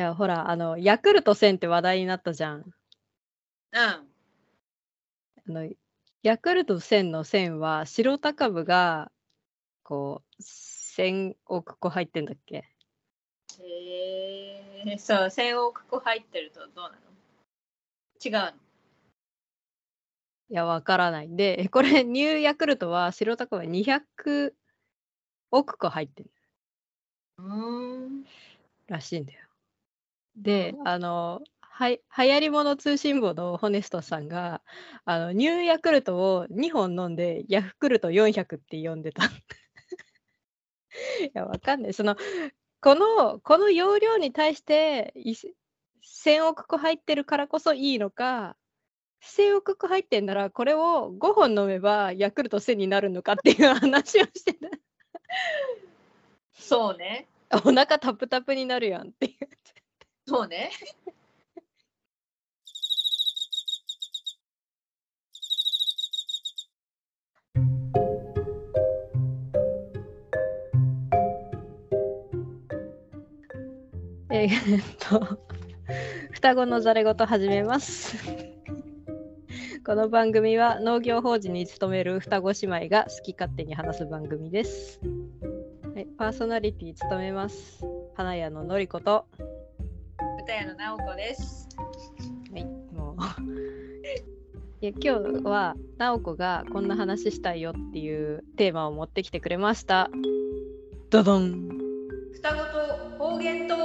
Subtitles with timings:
[0.00, 2.58] や、ほら、あの、ヤクルト1000って話題になったじゃん。
[2.62, 2.70] うん。
[3.76, 4.06] あ
[5.46, 5.68] の、
[6.22, 9.10] ヤクルト1000の1000は、白高部が、
[9.82, 12.64] こう、1000億個入ってんだっけ？
[13.60, 16.96] えー、そう、1000億個入ってるとどうなの？
[18.24, 18.58] 違うの？
[20.50, 21.36] いや、わからない。
[21.36, 24.56] で、これ、ニューヤクルトは、白高部は200
[25.50, 26.30] 億個入ってる
[27.38, 28.24] うーん。
[28.88, 29.49] らしいんだよ。
[30.36, 34.62] で、あの、はい、流行り物通信簿のホネストさんが、
[35.04, 39.24] あの、ニューヤクルトを2本飲んで、ヤフクルト400って呼んでた。
[41.24, 41.92] いや、わかんない。
[41.94, 42.16] その、
[42.80, 45.34] この、この容量に対して、い
[46.02, 48.56] 1000億個入ってるからこそいいのか、
[49.22, 54.68] 1000億個入ってんなら、これを5本飲めばヤクルト1000になるのかっていう話をしてた。
[56.52, 57.28] そうね。
[57.64, 59.48] お腹タプタプになるやんっていう。
[60.30, 60.70] そうね。
[74.30, 75.40] えーっと、
[76.30, 78.16] 双子のざれ言始めます。
[79.84, 85.00] この番組は農業法人に勤める双子姉妹が好き勝手に話す番組です。
[85.92, 87.84] はい、パーソナリティ務めます。
[88.14, 89.26] 花屋ののりこと、
[90.50, 91.68] 歌屋の直子です。
[92.52, 93.16] はい、もう。
[94.82, 100.10] いや今日は直子がこんな話したいよっていうテーマを持ってきてくれました。
[101.10, 101.68] ドドン
[102.32, 102.56] 双子
[103.18, 103.78] と方言トー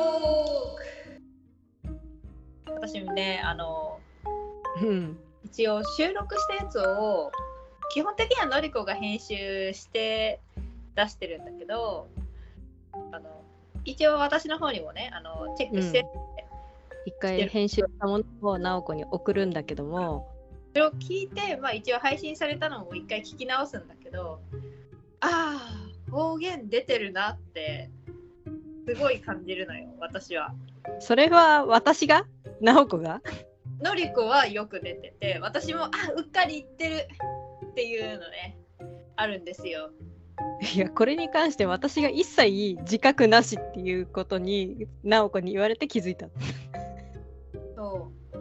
[2.66, 3.99] ク私もね、あの、
[4.81, 5.19] うん。
[5.43, 7.31] 一応収録したやつを
[7.93, 10.39] 基本的にはのりこが編集して
[10.95, 12.08] 出してるんだけど
[13.11, 13.43] あの
[13.83, 16.08] 一応私の方にもねあのチェックして、
[17.06, 20.32] 一回編集したものを直子に送るんだけども、
[20.73, 24.42] それを聞いて、まあ、一応配信されたのも一回聞き直すんだけど
[25.21, 25.58] あ
[26.10, 27.89] あ方言出てるなって
[28.88, 30.54] すごい感じるのよ私は。
[30.99, 32.26] それは私が？
[32.61, 33.22] 直子が？
[33.82, 37.08] のりこはよく出てて私もあうっかり言ってる
[37.72, 38.58] っていうのね
[39.16, 39.92] あるんですよ。
[40.76, 46.27] いやこれに関して私が一切自覚なしっていうことに直子に言われて気づいた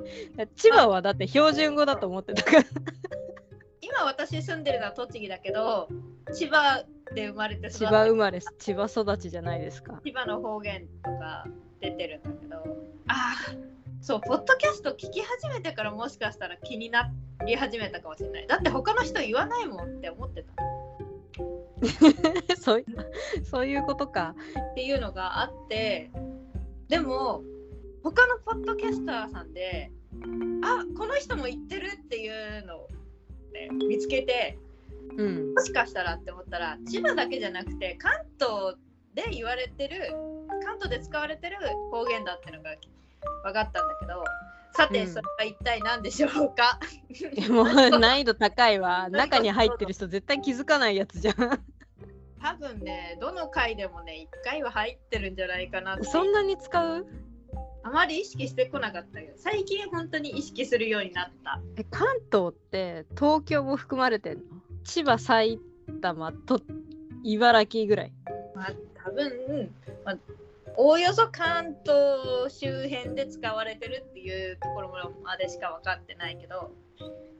[0.56, 2.64] 千葉はだって標準語だと思ってたから。
[3.80, 5.88] 今私住んでるのは栃木だけど
[6.32, 6.84] 千葉
[7.14, 10.00] で生まれて育千葉生まれ千葉育ちじゃないですか。
[10.04, 11.46] 千葉の方言とか
[11.80, 12.56] 出てるんだけど。
[13.08, 17.10] ああそうポッドキャスト聞き始めてからもしかしたら気にな
[17.46, 18.46] り始めたかもしれない。
[18.46, 20.62] だって他の人言わないもんって思ってた。
[22.60, 22.84] そうい
[23.44, 24.34] そういうことか。
[24.72, 26.10] っていうのがあって。
[26.88, 27.42] でも
[28.04, 29.90] 他のポッドキャスターさんで
[30.62, 32.88] あこの人も言ってるっていうのを、
[33.52, 34.58] ね、見つけて
[35.16, 35.54] うん。
[35.54, 38.76] もしかしたらって思ったら千葉だけじゃなくて関東
[39.14, 40.12] で言われてる
[40.64, 41.56] 関東で使われてる
[41.90, 42.70] 方言だってのが
[43.44, 44.24] 分かったんだけど
[44.76, 45.08] さて、うん。
[45.08, 46.80] それは一体何でしょうか？
[47.48, 49.08] もう難易度高いわ。
[49.08, 51.34] 中に入ってる人絶対気づかないやつじゃん。
[52.42, 57.06] 多分ねどの回でもね1回は入ってるんじゃないかなそんなに使う？
[57.86, 61.60] あまり意識してこなかったけど最近本当に意識するようになった。
[61.76, 64.42] え関東って東京も含まれてんの？
[64.84, 65.60] 千葉埼
[66.00, 66.60] 玉と
[67.22, 68.12] 茨城ぐらい？
[68.54, 68.72] まあ
[69.04, 69.70] 多分、
[70.04, 70.16] まあ、
[70.76, 76.72] おおよそ関東周辺で使われてるっていうところまでしか分かってないけど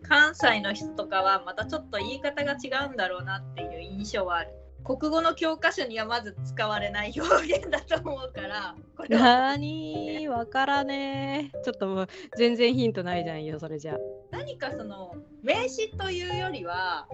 [0.02, 4.50] 関西の人とかはまたちょっと言い方が違うんだろうなっていう印象はある
[4.84, 13.96] 国語の教科書にはまず使われない表現だと思うからこれはなーにーわからねーちょっともう全然ヒントないじゃんよそれじゃ
[14.30, 17.08] 何かその名詞というよりは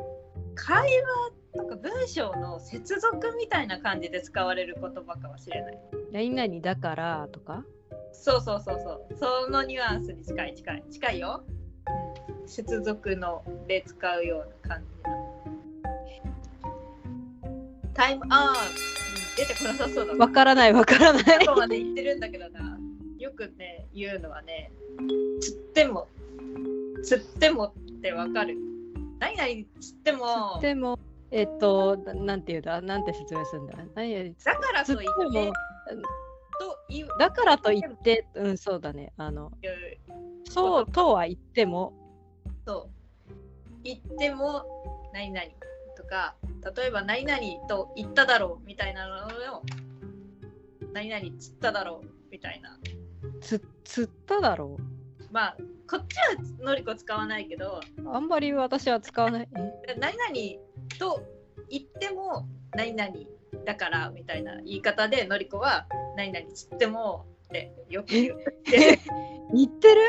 [0.55, 0.91] 会
[1.55, 5.79] 話とか文章の接続みたいな感じで使われる言葉かもしれない
[6.13, 7.65] 何々だからとか？
[8.13, 9.17] そうそうそうそう。
[9.47, 10.85] そのニュアンスに近い近い。
[10.91, 11.45] 近いよ。
[12.43, 15.20] うん、接続ので使うような感じの。
[18.01, 18.67] タイムああ、
[19.37, 20.25] 出てこなさそうだな。
[20.25, 21.25] わからないわからない。
[21.45, 22.79] どこまで言ってるんだけどな。
[23.19, 24.73] よくね、言うのはね、
[25.39, 26.09] つっても、
[27.05, 28.57] つってもってわかる。
[29.19, 30.99] 何々つっても、でも
[31.31, 32.81] えっとななんていうんだ？
[32.81, 33.75] なんて説明するんだ？
[33.95, 35.53] 何々だからと言って
[36.59, 37.09] と言う。
[37.19, 39.13] だからと言ってうんそうだね。
[39.19, 39.53] あの
[40.49, 41.93] そうとは言っても。
[42.67, 42.89] そ
[43.29, 43.35] う。
[43.85, 44.65] 言っても
[45.13, 45.47] 何々。
[45.47, 45.53] と
[46.11, 46.35] か
[46.77, 49.27] 例えば何々と言っただろうみたいなの
[49.57, 49.63] を
[50.93, 52.77] 何々つっただろうみたいな。
[53.41, 54.77] つ釣っただろ
[55.31, 55.57] まあ
[55.89, 59.49] こっちはのりこ使わないけどうあんまり私は使わない。
[59.89, 59.95] え？
[59.99, 61.23] 何々と
[61.71, 63.11] 言っても何々
[63.65, 65.87] だからみたいな言い方でのりこは
[66.17, 68.99] 何々つってもってよく言って
[69.55, 70.01] 言ってる？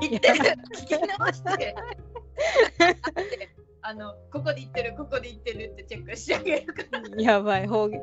[0.00, 0.34] 言ってる。
[0.74, 1.74] 聞き直して
[3.82, 7.22] あのここで言ってるここで言ってるってチェックしてあげるから。
[7.22, 7.66] やばい。
[7.66, 8.00] 方言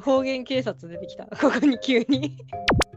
[0.00, 1.24] 方言警察出てきた。
[1.26, 2.36] ここに急に。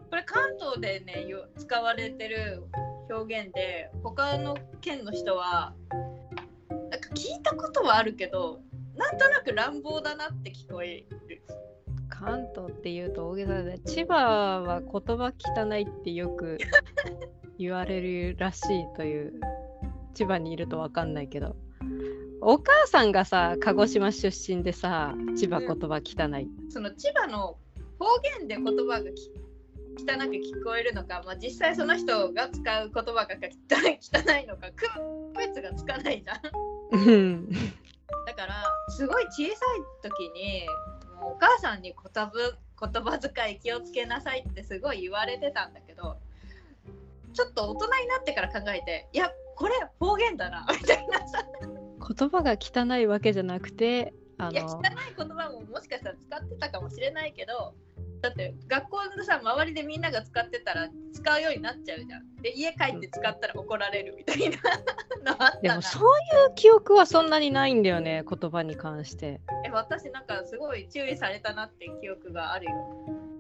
[0.10, 2.64] これ関東でねよ使われてる
[3.10, 5.74] 表現で他の県の人は
[6.70, 8.62] なんか聞いたことはあるけど
[8.96, 11.42] なんとなく乱暴だなって聞こえる。
[12.10, 16.58] 関東っていうと大げさで千葉は言葉汚いってよく
[17.60, 19.40] 言われるらしいという。
[20.16, 21.58] 千葉にいると分かんないけど
[22.48, 27.58] お母さんがさ鹿児島出身でさ千葉言葉汚い、その千葉の
[27.98, 29.32] 方言で言葉がき
[29.98, 34.86] 汚く聞こえるのか、まあ、実際その人が使う言葉が汚い汚いのか区
[35.40, 36.36] 別がつかないじゃ
[36.96, 37.50] ん。
[38.28, 39.56] だからすごい小さい
[40.04, 40.68] 時に
[41.20, 46.18] もうお母さんに言葉言葉遣い気をつけなさいってすごい言われてたんだけど
[47.34, 51.44] ちょっと大人になってから考えていやこれ方言だなみたいなさ
[52.08, 57.74] 言葉が汚いわけじゃなくてあいや汚のい言葉ももしかしたら使ってたかもしれないけど
[58.22, 62.36] だって学校のさ周りでみんなが使ってたら使うようになっちゃうじゃん。
[62.42, 64.58] で家帰って使ったら怒られるみたいな
[65.36, 72.72] のあったなでもそういう記憶はそんなにないんだよね言葉に関してえ私なんかすごい注意されたなって記憶があるよ。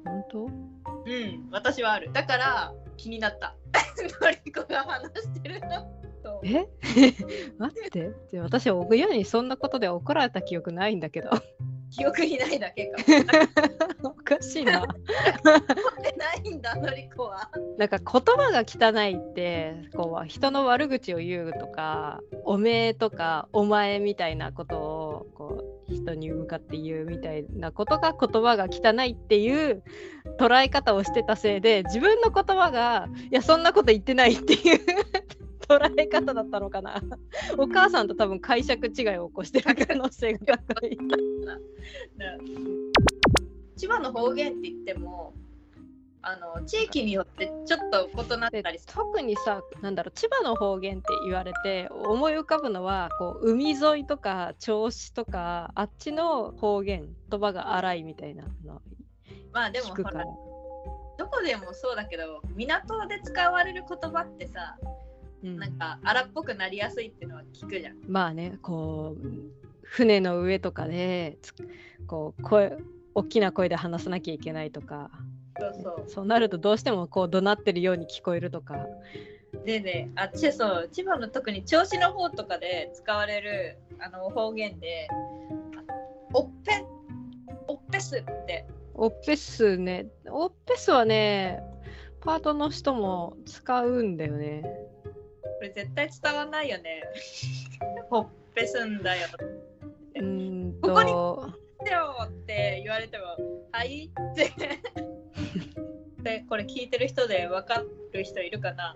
[0.06, 0.45] 本当？
[0.45, 2.11] うん、私はある。
[2.13, 3.56] だから気になった。
[4.21, 6.42] のりこが話してるのと。
[6.44, 6.68] え？
[7.60, 11.30] 待ってで私親にそんなことで怒られた記憶ないんだけど
[11.95, 12.98] 記憶にないだけか
[14.01, 14.10] も。
[14.10, 14.88] おかしいなな
[16.44, 17.50] いんだ、のりこは。
[17.77, 29.83] なんか言葉が汚いってこう人の悪口を言うとかおめえとかお前みたいなことをこう人に向かって言うみたいなことが言葉が汚いっていう
[30.39, 34.80] 捉え方をしてたせいで自分の言葉がいやそんなこと言ってないっていう
[35.67, 37.01] 捉え方だったのかな。
[37.57, 40.97] お母さんと多分解釈違いを起こしてる可能性が高い。
[43.77, 45.33] 千葉の方言って言っても、
[46.21, 48.79] あの地域によってちょっと異なっでたり。
[48.88, 58.81] 特にさなんだろう千葉の方言って言われて思い浮かぶのはこう海沿いとか銚子とかあっちの方言言葉が荒いみたいなの。
[59.51, 60.11] まあでもほら。
[60.11, 60.25] ら
[61.18, 65.05] どこでもそうだけど、港で使われる言葉ってさ、うん
[65.45, 67.95] なんか荒っぽくなりやすいっていうのは聞くじゃん。
[68.07, 69.27] まあねこう
[69.81, 71.53] 船の上とかでつ
[72.07, 72.77] こう声
[73.13, 75.12] 大きな声で話さなきゃいけないとか。
[75.57, 76.03] そうそう。
[76.07, 78.88] そうなるとどうしてもこう怒鳴ってるように聞こえるとか。
[79.63, 85.15] でね、あっちそう千葉の特に銚子の方とかで使われるあの方言で、あ
[86.33, 86.86] おっぺ
[87.68, 88.68] おっぺすって。
[88.95, 90.07] オッペスね。
[90.30, 91.62] オッペスはね
[92.21, 94.63] パートの人も使うんだよね
[95.57, 97.04] これ絶対伝わんないよね。
[98.10, 99.28] ほっぺすんだよ。
[100.16, 101.54] うーんここにと
[101.84, 103.25] でよって言われても、
[103.72, 104.12] はい？
[104.31, 104.52] って。
[106.24, 108.95] で、これ聞いてる人で分かる人いるかな？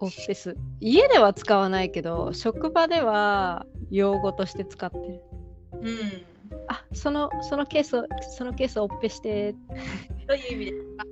[0.00, 5.20] オッペス家では使わないけど職場では用語として使ってる。
[5.80, 6.24] うん。
[6.68, 9.52] あそのそのケースをそのケースをオッペして。
[10.26, 11.04] どういう意味ですか？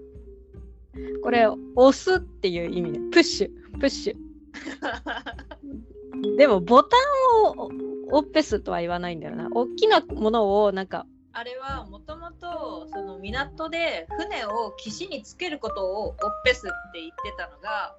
[1.22, 3.78] これ押すっていう意味でプッシュ。
[3.80, 4.25] プッシュ
[6.36, 7.70] でもボタンを
[8.12, 9.48] オッペスとは言わないんだよな。
[9.52, 17.94] 大きなものをなんかあれはもともとその港で船を岸につけることをオッペスって言ってたのが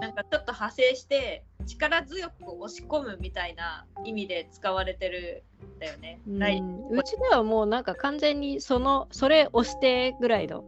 [0.00, 5.42] なんかちょっと派生して力強く押し込むみたいな意味で使われてる
[5.76, 6.20] んだよね。
[6.28, 6.88] うん。
[6.96, 10.64] うちではもうなんか完全にそのそれ押してぐらいの。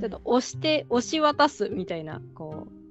[0.00, 2.81] ちょっと押して押し渡すみたいなこう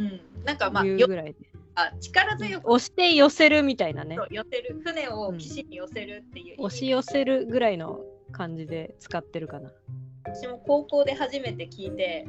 [0.00, 1.36] ん、なんかまあういうよぐらいで。
[1.76, 2.70] あ力強く。
[2.70, 4.16] 押して寄せるみたいなね。
[4.30, 4.80] 寄せる。
[4.84, 8.00] 船を岸に寄せるっていう意味、押し寄せるぐらいの
[8.32, 9.72] 感じで使ってるかな。
[10.26, 12.26] 私も高校で初めて聞いて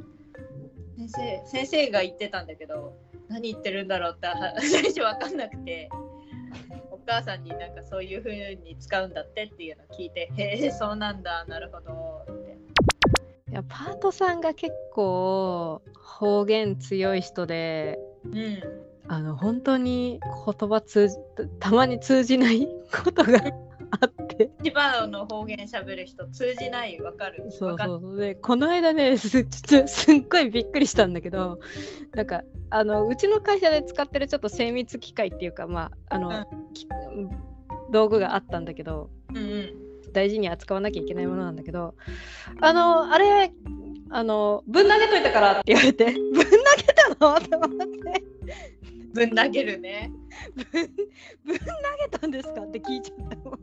[0.97, 2.93] 先生先生が言ってたんだけど
[3.29, 5.89] 何言ってるんだろうっては 最初分かんなくて
[6.91, 12.54] お母さんになんかそういう風に使うんだってっていうのを聞いてへえそうなんだなるほどって
[13.63, 18.59] パートさんが結構方言強い人でうん。
[19.07, 20.19] あの本当に
[20.59, 21.15] 言葉通じ
[21.59, 22.67] たまに通じない
[23.03, 23.39] ことが
[24.01, 24.49] あって。
[24.63, 26.99] 千葉の方言喋る人通じない？
[26.99, 27.45] わかる？
[27.51, 31.59] そうそうでこの間ねすすっごいびっくりしたんだけど
[32.15, 36.87] なんかあのうちの会社で使ってるちょっと精密機械っていうかまああの、き
[37.91, 39.84] 道具があったんだけどうんうん
[40.15, 41.93] 大事に扱わなきゃいけないものなんだけど
[42.61, 43.51] あのあれ
[44.09, 46.49] あのぶん投げといたからって言われてぶん投げ
[46.93, 47.35] たの？
[47.35, 48.23] って思って。
[49.13, 50.11] ぶん投げるね。
[50.55, 50.65] ぶん
[51.45, 51.63] ぶん投
[52.11, 53.59] げたんですかって聞いちゃったぶん投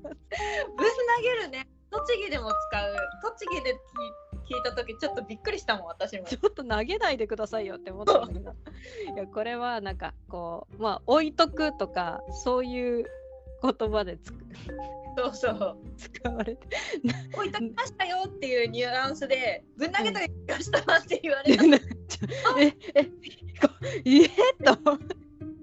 [1.22, 1.68] げるね。
[1.90, 2.96] 栃木でも使う。
[3.22, 6.24] 栃木で聞聞いた時ちょっとびっくりしたもん私も。
[6.24, 8.54] ちょっと投げないでくださいよって思ったんだけど
[9.14, 13.04] いやこれはなんかこうまあ置いとくとかそういう
[13.62, 14.44] 言葉でつく
[15.16, 15.78] そうそう。
[15.96, 16.66] 使われて
[17.34, 21.64] 置いときましたよっていうニュアンスでぶん投げときましたって言われた、
[22.60, 23.10] ええこ
[24.04, 24.28] えっ
[24.62, 24.98] と。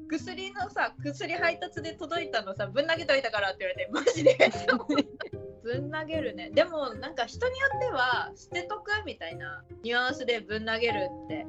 [0.10, 4.38] 薬のさ薬配達で届いたのさぶん投げといたからって言われてマジで。
[5.62, 6.50] ぶん投げるね。
[6.52, 11.46] でもなんか人によっては捨てとくみたいなニュアンスでぶん投げるって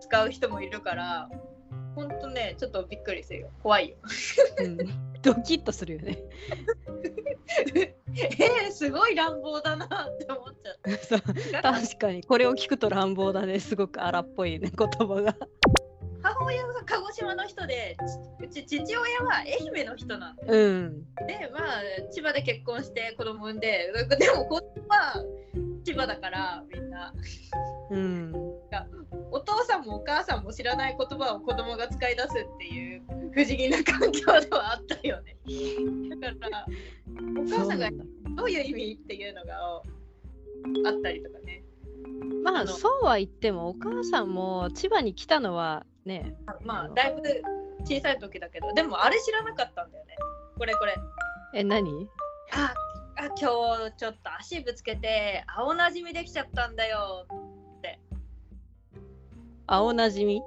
[0.00, 1.30] 使う人もいるから
[1.94, 3.50] ほんとねちょっとびっくりするよ。
[3.62, 3.96] 怖いよ。
[4.58, 6.18] うんドキッとするよね。
[8.14, 13.60] えー、すごい乱暴だなって思っちゃっ そうた確かにこれを聞くと乱暴だね。
[13.60, 15.36] すごく荒っぽいね言葉が。
[16.22, 17.96] 母親が鹿児島の人で
[18.50, 21.04] ちうち父親は愛媛の人なんでうん。
[21.26, 25.14] でまあ千葉で結婚して子供産んででも子供は
[25.84, 27.12] 千葉だからみんな。
[27.90, 28.51] うん
[29.32, 35.36] お父さんもお母さんも知らない言葉を子供が使い出すっていう不思議な環境ではあったよね。
[36.20, 36.66] だから
[37.40, 37.90] お母さんが
[38.36, 39.80] どういう意味っていうのがあ
[40.90, 41.64] ったりとかね。
[42.44, 47.22] まあそうは言ってもお母さんも千葉に来たのはねまあだいぶ
[47.84, 50.14] 小さい時だけどでもあれ知らなかったんだよね。
[50.58, 50.94] これこれ。
[51.54, 52.08] え何？
[52.52, 52.74] あ
[53.16, 57.26] あ今日ちょっと足ぶつけて青なじみできちゃったんだよ
[59.66, 60.42] 青なじみ？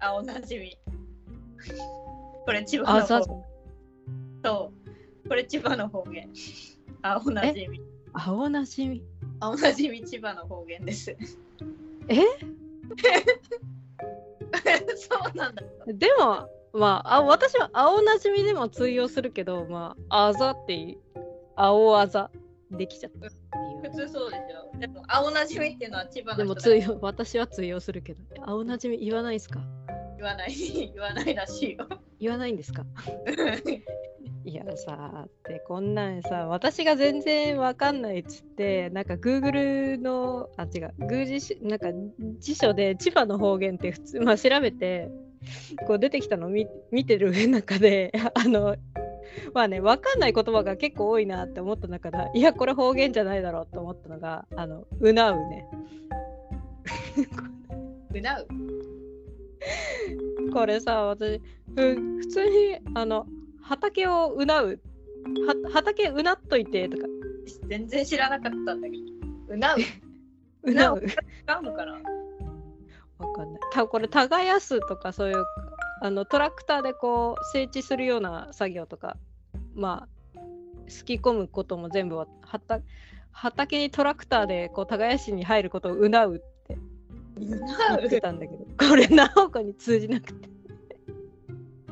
[0.00, 0.78] 青なじみ。
[2.44, 3.44] これ千葉の方。
[4.44, 4.72] そ
[5.24, 5.28] う。
[5.28, 6.30] これ千葉の方言。
[7.02, 7.80] 青なじみ。
[8.12, 9.02] 青なじみ？
[9.40, 11.16] 青なじみ千葉の方言です。
[12.08, 12.20] え？
[14.96, 15.62] そうなんだ。
[15.86, 20.98] でもまああ私は青なじみでも通用するけどまああざっていう
[21.56, 22.30] 青あざ
[22.70, 23.28] できちゃった
[23.82, 28.20] 普通そうでしょでも青なじみっていうのは千葉での人だも通用私は通用するけど。
[28.44, 29.60] 青なじみ言わないですか？
[30.16, 30.52] 言わない。
[30.94, 31.86] 言わないらしいよ。
[32.20, 32.84] 言わないんですか？
[34.42, 40.94] いやさってこんなんさ私が全然わかんないっつってなんか Google のあ違う。
[40.98, 41.88] 宮司しなんか
[42.38, 45.10] 辞書で千葉の方言って普通まあ調べて
[45.86, 48.76] こう出てきたのを見見てる中であの
[49.54, 55.66] まあねわかんない言葉が結構多いなって思った中でいやこれ方言じゃないだろうと思ったのがあのうなうね。
[58.14, 58.48] うなう。
[60.52, 61.40] これさ私
[61.76, 63.26] ふ普通にあの
[63.62, 64.80] 畑をうなう。
[65.46, 67.06] は畑うなっといてとか。
[67.68, 69.02] 全然知らなかったんだけど。
[69.48, 69.78] うなう。
[70.62, 70.98] うなう。
[70.98, 71.92] 違うのかな？
[73.18, 73.60] わかんない。
[73.70, 75.44] たこれ耕すとかそういう
[76.00, 79.16] あのトラクターでこう整地するような作業とか
[79.74, 80.40] まあ
[80.88, 82.84] すき込むことも全部は畑
[83.32, 86.80] 畑にトラクターでこう耕しに入ることをうなうってう
[87.38, 90.48] 言ってたんだけどこれなおこに通じなくて。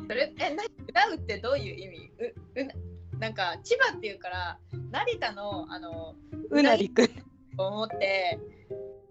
[0.09, 2.11] それえなうなうってどういう意味？
[2.57, 2.73] ううな
[3.19, 4.59] なんか千葉っていうから
[4.91, 6.15] 成田のあの
[6.51, 7.11] うなりくん。
[7.59, 8.39] 思って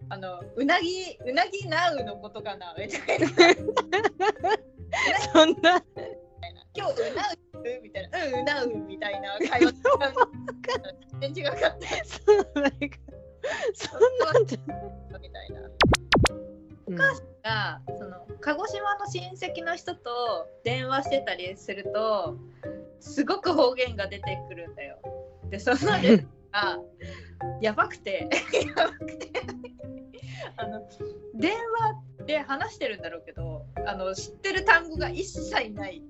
[0.08, 2.74] あのうなぎうなぎなうのことかな？
[2.76, 3.28] みたいな
[5.38, 5.80] そんな。
[6.74, 9.72] 今日うなうみたいなうんうなうみたいな会話
[11.20, 11.70] 全然違かった。
[12.12, 12.38] そん
[14.32, 14.58] なんじゃ。
[15.20, 15.60] みたいな
[16.88, 22.36] うんがその鹿児島の親戚の人と電話してたりすると
[22.98, 24.98] すごく方言が出てくるんだよ。
[25.50, 26.80] でそのレが
[27.60, 28.28] やばくて
[28.76, 29.30] やばくて
[30.56, 30.80] あの
[31.34, 31.52] 電
[32.18, 36.02] 話で話してるんだろうけどあの知ってる単語が一切ない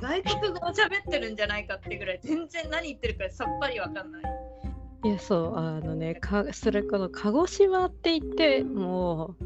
[0.00, 4.22] 外国語を喋ってるんじゃないかってぐらい全然何言ってるかさっぱりわかんない。
[5.02, 9.44] いやそうあのねかそれこの鹿児島って言ってもう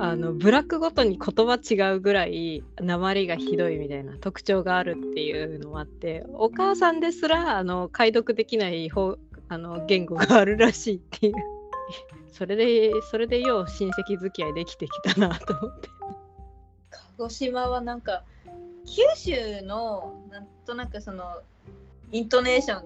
[0.00, 9.16] あの部落ごとに言葉違うぐらい鉛がひどいみたいな特徴があるっていうのもあってお母さんですらあの解読できない方
[9.48, 11.34] あの言語があるらしいっていう
[12.38, 15.88] それでそれでよう親戚付き合いできてきたなと思って。
[17.18, 18.22] 鹿児島はなんか
[18.86, 21.42] 九州のなんとなくその
[22.12, 22.82] イントネーションっ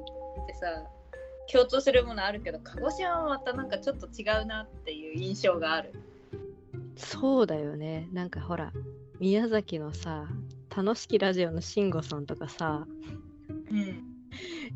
[0.47, 0.85] てさ
[1.53, 5.93] 共通するものあるけど鹿児島はまたなんかちょっと違うなっていう印象がある。
[6.97, 8.09] そうだよね。
[8.13, 8.73] なんかほら、
[9.19, 10.27] 宮崎のさ、
[10.75, 12.87] 楽しきラジオの慎吾さんとかさ、
[13.71, 13.79] うん。
[13.79, 14.03] い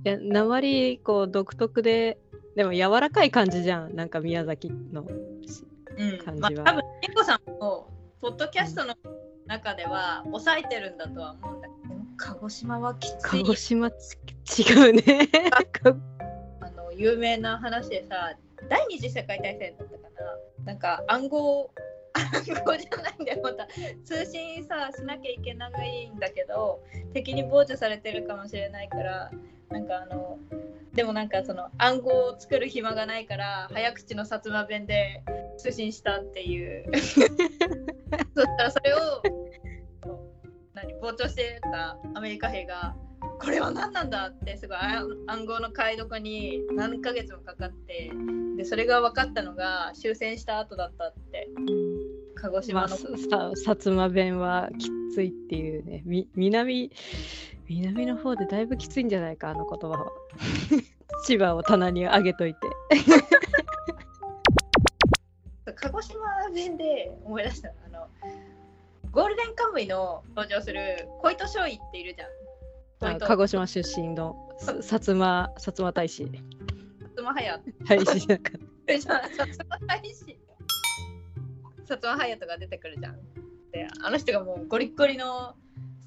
[0.04, 2.18] や、鉛こう独特で、
[2.56, 3.94] でも柔らかい感じじゃん。
[3.94, 5.02] なんか宮崎の。
[5.02, 7.88] うん感じはまあ多分エコさんも
[8.20, 8.94] ポッドキャストの
[9.46, 15.02] 中では抑えてるんだとは思うんだけど、鹿児島はきつい鹿児島ち違うね。
[16.60, 18.36] あの有名な話でさ
[18.68, 20.08] 第二次世界大戦だったか
[20.64, 21.70] ななんか暗号
[22.12, 23.66] 暗号じゃないんだよまた
[24.04, 26.82] 通信さしなきゃいけないんだけど
[27.12, 29.30] 敵に傍受されてるかもしれないから
[29.70, 30.38] なんかあの
[30.96, 35.22] でもなんかその暗号を作る暇がないから早口の薩摩弁で
[35.58, 37.26] 通信したっていう そし
[38.56, 39.22] たらそれを
[40.72, 42.96] 何傍聴してたアメリカ兵が
[43.38, 48.10] これは何なんだってすごいあ暗号の解読に何ヶ月もかかって
[48.56, 51.48] でそれが分かったのが終戦した後だったって
[52.36, 56.02] 鹿児まあ、島の、さ薩摩弁はきついっていうね。
[56.04, 56.90] み南、
[57.68, 60.06] 南の方でだいぶきついんじゃないか、あの言葉は。
[61.26, 62.60] 千葉を棚に上げといて。
[65.74, 66.20] 鹿児島
[66.54, 68.08] 弁で思い出したのあの
[69.10, 72.26] ゴールデンカムイの登場する小糸少尉っているじゃ
[73.12, 73.18] ん。
[73.18, 76.24] 鹿児島出身のさ薩摩、薩摩大使。
[76.24, 76.40] 薩
[77.16, 78.52] 摩隼大使なんか。
[78.86, 80.38] 人じゃん薩摩大使
[81.84, 83.18] 薩摩隼人が出てくるじゃん。
[83.72, 85.56] であの人がもうゴリッゴリの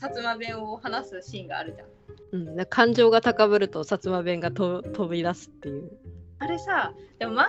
[0.02, 1.88] 薩摩弁を話すシーンがあるじゃん。
[2.32, 5.92] うん、な感情が高ぶると薩摩弁がと飛び出すっていう。
[6.40, 7.46] あれさ、でも漫画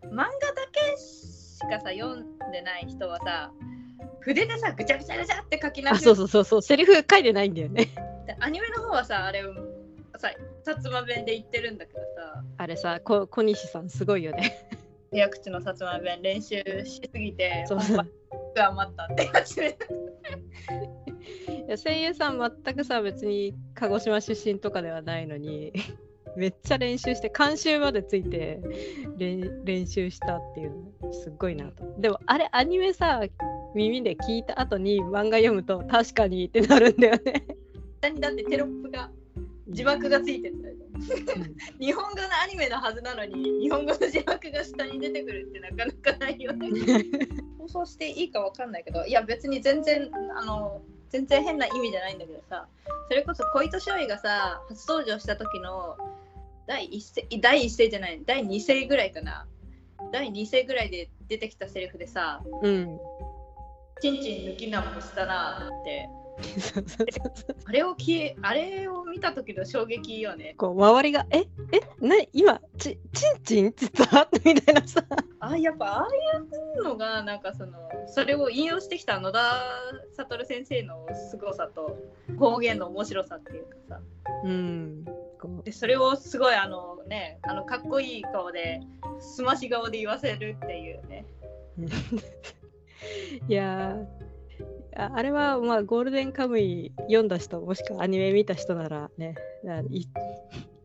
[0.00, 0.32] 読ん漫画だ
[0.72, 3.52] けしかさ読んでない人はさ、
[4.20, 7.86] 筆でさ、ぐちゃぐちゃぐちゃって書きなあ、がそうそうそうそう、セリフ書いてないんだよね。
[8.26, 9.42] でアニメの方はさ、あれ
[10.16, 10.28] さ、
[10.66, 14.68] 薩摩弁で言ってるんだけどさ、あれさ、こ小西さんすごいよね。
[15.12, 18.08] 早口の薩摩弁練習しすぎて、そう本番
[18.54, 19.56] が余ったってやつ
[21.70, 25.72] や声優さん全くさ別に鹿児島出身とかではないのに
[26.36, 28.60] めっちゃ練習して監修までついて
[29.16, 33.22] 練練習したっていうのすっごいなとでもあれアニメさ
[33.74, 37.46] 耳で聞いた後に漫画読むと確かにってなるんだよね、
[38.00, 39.12] 下にだってテロップが、
[39.68, 40.74] 字幕がついてるんだよ。
[40.74, 40.80] うん
[41.78, 46.68] 日本語のアニメのはずなのに、日本語の字幕が下に出てくるってなかなかないよね。
[47.58, 52.66] 放送していいかわかんないけどいや別に全然あの全然変な意味じゃないんだけどさ
[53.08, 55.96] それこそ小糸少尉がさ初登場した時の
[56.66, 59.46] 第一声第一声じゃない第二声ぐらいかな。
[60.12, 62.98] 第二声ぐらいで出てきたセリフでさうん
[64.00, 66.08] 「ちんちん抜きなんもしたな」って
[67.66, 70.54] あれをきあれを見た時の衝撃よね。
[70.56, 74.28] こう周りが「ええな今ちちんちん?」って言った？
[74.44, 75.04] みたいなさ。
[75.40, 76.08] あやっぱああい
[76.78, 77.72] うのがなんかその
[78.06, 79.62] それを引用してきた野田
[80.12, 81.96] 悟先生の凄さと
[82.38, 84.00] 方言の面白さっていうかさ。
[84.44, 85.04] うん
[85.40, 88.80] こでそれをすごいあのねあのかっこいい顔で
[89.20, 91.24] すまし顔で言わせるっていうね。
[91.78, 91.86] う
[93.48, 94.29] いやー
[94.96, 99.34] ああれはまあゴールデンカムイ読んだ人もしくはアニメ見た人ならね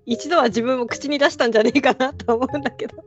[0.05, 3.03] 一度は自分も口に出したんじゃねえかなと思うんだけど。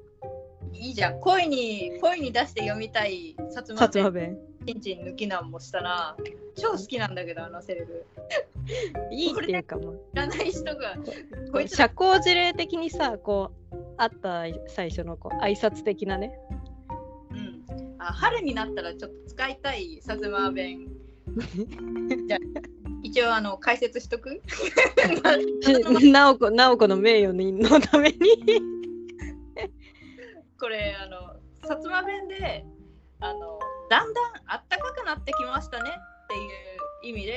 [0.73, 1.21] いいじゃん。
[1.21, 4.39] 声に声に出して読みたい薩薩摩摩弁。
[4.65, 6.17] 弁ちんちん抜きなんもしたら
[6.57, 8.05] 超好きなんだけどあのセリフ。
[9.13, 10.01] いいっていうかもう。
[10.13, 10.97] 知らない人が
[11.53, 16.33] こいつ社交辞令的にさこうあった最初のこう挨拶的なね。
[16.51, 16.58] うん
[17.99, 20.87] あ春になったらちょっと使いたい薩摩弁。
[22.27, 22.41] じゃあ
[23.03, 24.31] 一応あの解説しとく？
[26.13, 28.19] 直子直子の名誉にのために。
[30.59, 32.65] これあの薩摩弁で
[33.21, 33.59] あの
[33.89, 35.95] だんだんあったかくなってきましたねっ
[36.29, 36.39] てい
[37.11, 37.37] う意味で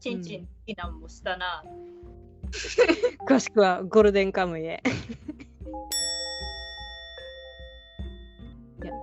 [0.00, 1.64] ちんちん好きなんもしたな、
[3.26, 4.82] 詳しくはゴールデンカムイへ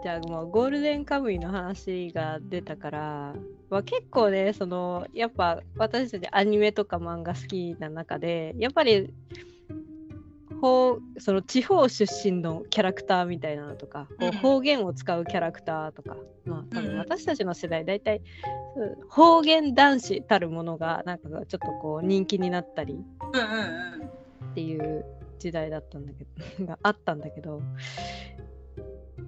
[0.04, 3.36] じゃあもうゴールデンカムイの話が出たから、
[3.70, 9.14] まあ、結構ねそのやっぱ私たちアニメとか漫画好きな中でやっぱり
[10.66, 14.32] 方その地方出身のキャラクターみたいなのとか、こううん。
[14.32, 18.22] 方言を使うキャラクターとか、まあ多うん分私たちの世代大体
[18.76, 25.06] うん方言男子たるものがなんかちょっとこう人気になったりっていう
[25.40, 26.26] 時代だったんだけ
[26.64, 27.62] ど があったんだけど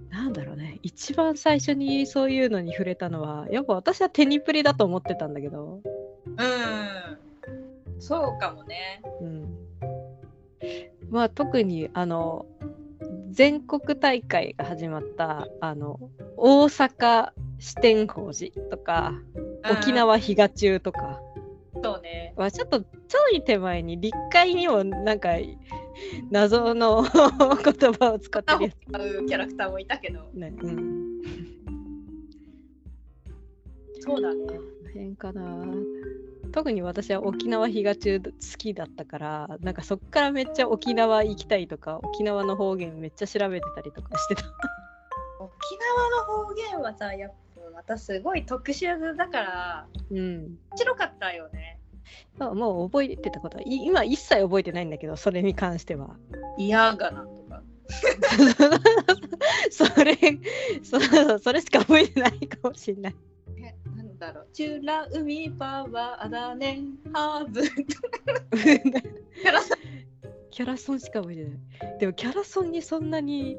[0.10, 0.80] なんだろうね。
[0.84, 5.82] 一番最初にそういうのに触れたのはやっぱ私はテニプリだと思ってたんだけど、
[6.26, 8.00] うん。
[8.00, 9.02] そうかもね。
[9.22, 9.58] うん、
[11.10, 12.46] まあ特にあの
[13.32, 16.00] 全国大会が始まったあの
[16.38, 19.14] 大阪四天王寺とか
[19.70, 21.22] 沖縄比嘉中とか。
[21.84, 22.34] そうね。
[22.36, 22.88] はちょっとちょ
[23.34, 25.36] い手前に立会にもなんか
[26.30, 27.04] 謎の
[27.64, 28.74] 言葉を使ってる
[29.22, 30.30] うキャラクターもいたけど。
[30.32, 30.54] つね。
[30.62, 31.22] うん。
[34.00, 34.46] そうだね。
[34.46, 35.66] この辺かな。
[36.52, 44.44] 特に私は沖縄比嘉中好きだったからなんかそっからめっちゃ沖縄行きたいとか沖縄の方言めっちゃ調べてたりとかしてた。
[45.40, 47.38] 沖縄の方言はさ、やっぱ
[47.74, 50.18] またすごい特殊だから、うん。
[50.18, 51.80] 面白かったよね。
[52.38, 56.16] まあもう覚えてたことはい今一切覚えてないんだけどそれに関しては。
[56.58, 57.64] 嫌がなとか。
[59.72, 60.18] それ
[60.84, 61.00] そ
[61.40, 63.16] それしか覚えてないかもしれない。
[63.58, 64.48] え、なんだろう。
[64.52, 66.82] チュラ海パワーだね。
[67.14, 67.62] ハーブ。
[68.58, 69.62] キャラ
[70.52, 71.98] キャラソンしか覚えてない。
[72.00, 73.58] でもキャラソンにそんなに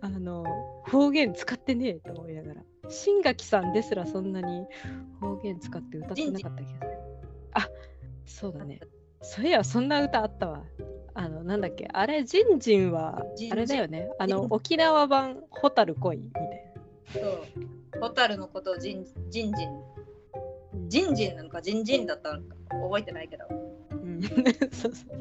[0.00, 0.44] あの
[0.86, 2.62] 方言使ってねえと思いながら。
[2.88, 4.66] 新垣さんですらそんなに
[5.20, 7.03] 方言使って歌ってなかったけど。
[7.54, 7.68] あ
[8.26, 8.80] そうだね。
[9.22, 10.62] そういやそんな歌あったわ。
[11.14, 11.88] あのなんだっけ？
[11.92, 14.10] あれジンジンはあれだよね。
[14.18, 16.72] あの沖縄版蛍恋みたい
[17.12, 17.42] そう。
[18.00, 19.72] ホタルのことをジンジンジン。
[19.72, 19.80] な。
[20.88, 21.62] ジンジンなのか？
[21.62, 23.44] ジンジンだったのか覚えてないけど。
[23.90, 24.20] うん
[24.72, 25.18] そうそう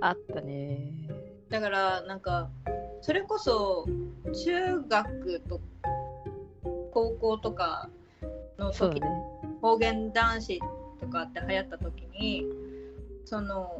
[0.00, 1.08] あったね。
[1.50, 2.50] だからなんか
[3.00, 3.86] それこそ
[4.44, 5.60] 中学と
[6.92, 7.88] 高校とか
[8.58, 9.06] の時、ね。
[9.62, 10.60] 方言男子
[11.04, 12.46] とかって流行った時に
[13.24, 13.76] その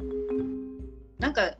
[1.19, 1.55] なんか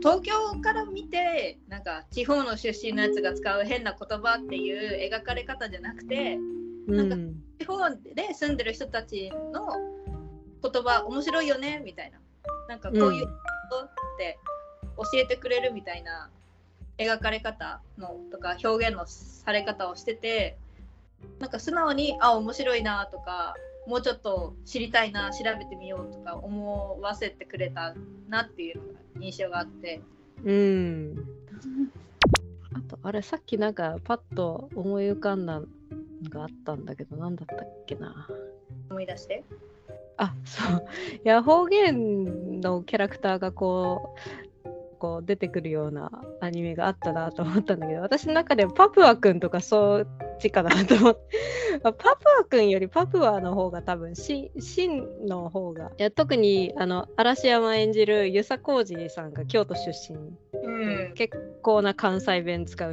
[0.00, 6.38] 東京から見てなんか地方の出身のやつが使う変な言葉っていう描かれ方じゃなくて
[6.88, 7.42] うん。
[7.58, 9.68] 地方で住んでる人たちの
[10.62, 12.18] 言葉面白いよねみたいな
[12.68, 13.32] なんかこういうこ
[13.70, 14.38] とって
[14.96, 16.30] 教えてくれるみたいな
[16.98, 20.56] 描かれ方のとか表現のされ方をしてて
[21.38, 23.54] なんか素直にあ面白いなとか
[23.90, 27.92] もうちょっと知りたいな調べてみようとか思わせてくれた
[28.28, 30.00] なっていうのが印象があって
[30.44, 31.16] うん。
[32.72, 35.66] あと、あれ、さっきなんかパッと思い浮かんだの
[36.28, 38.28] があったんだけど、なんだったっけな。
[38.90, 39.42] 思い出して
[40.18, 40.86] あ、そう。
[41.16, 44.14] いや、方言のキャラクターがこ
[44.64, 44.68] う、
[45.00, 50.06] こう出てくるようなアニメがあったなと思ったんだけど、私の中でパプアくんとかそっ
[50.40, 51.20] ちかなと思って。
[51.82, 52.04] パプ
[52.40, 54.50] アくんよりパプアの方が多分シ
[54.86, 55.92] ンの方が。
[55.98, 60.18] いや特にあの嵐山演じる遊佐浩二さんが京都出身。
[60.52, 61.14] うん。
[61.14, 62.92] 結構な関西弁使う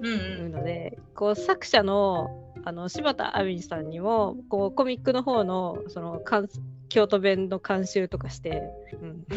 [0.00, 0.52] うん。
[0.52, 6.48] ので、こう作者のあの柴田亜美さんにもこうコミックの方のその関
[6.88, 8.62] 京都弁の監修とかして、
[9.00, 9.26] うん。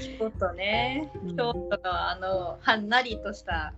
[0.00, 1.36] ちょっとねうん。
[1.36, 3.72] 京都のあのはんなりとした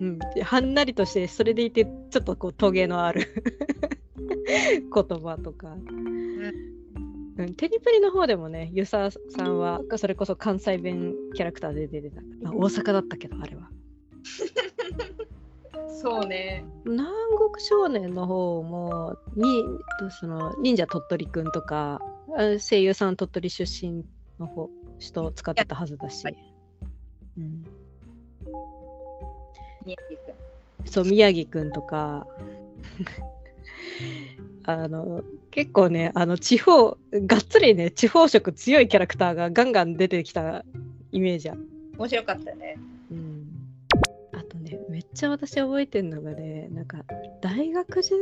[0.00, 3.44] うん、ではんなりとしてそれでいてちょっとこうトゲのある
[4.16, 5.76] 言葉とか、
[7.36, 13.70] うん、テニプリの方でもね遊佐さんはそれこそ関西弁キャラクターで出てた、まあ、大阪だったけどあれは。
[15.88, 16.64] そうね。
[16.84, 19.64] 南国少年の方もに
[20.10, 22.00] その忍者鳥取くんとか
[22.36, 24.04] あ声優さん鳥取出身
[24.38, 26.24] の方人を使ってたはずだし、
[27.36, 27.64] うん、
[29.84, 30.90] 宮城くん。
[30.90, 32.26] そう宮城くんとか。
[34.64, 40.64] あの結構ねあの地方がっつりね地方色強いキャラクターがガンガン出てきた
[41.12, 41.66] イメージある。
[41.98, 42.76] 面白かったよね。
[43.10, 43.46] うん。
[44.32, 47.04] あとねめっちゃ私覚えてるのがねなんか
[47.40, 48.12] 大学時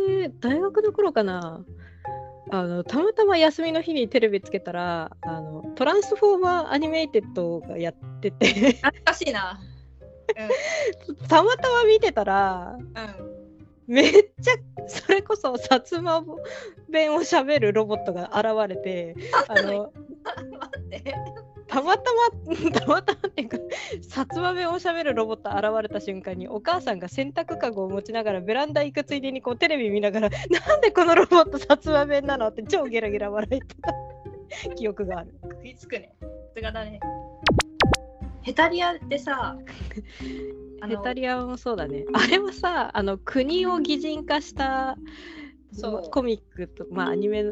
[0.41, 1.65] 大学の頃かな。
[2.51, 8.73] あのたまたま休みの日にテレビつけたらあのトランスフォーマーアニメイテッドがやってて。
[8.73, 9.61] 懐かしいな
[11.29, 13.39] たまたま見てたらうん
[13.89, 14.55] めっちゃ
[14.87, 16.23] それこそ薩摩
[16.91, 19.17] 弁を喋るロボットが現れて
[19.49, 19.91] あの
[21.67, 24.01] たまたまたまたまっていうか薩
[24.35, 33.95] 摩弁を喋るロボット現れた瞬間にお母さんが洗濯かごを持ちながらベランダ行くついでにこうテレビ見ながらなんでこのロボット薩摩弁なのって超ゲラゲラ笑いてた。
[34.77, 35.35] 記憶がある。
[35.43, 36.15] 食いつくね。
[36.21, 37.01] さすがだね。
[38.49, 39.59] ヘタリアってさ
[40.89, 42.07] ヘタリアもそうだね。
[42.15, 44.97] あれはさあの国を擬人化した
[45.71, 46.11] そう。
[46.11, 47.45] コミックとまあアニメ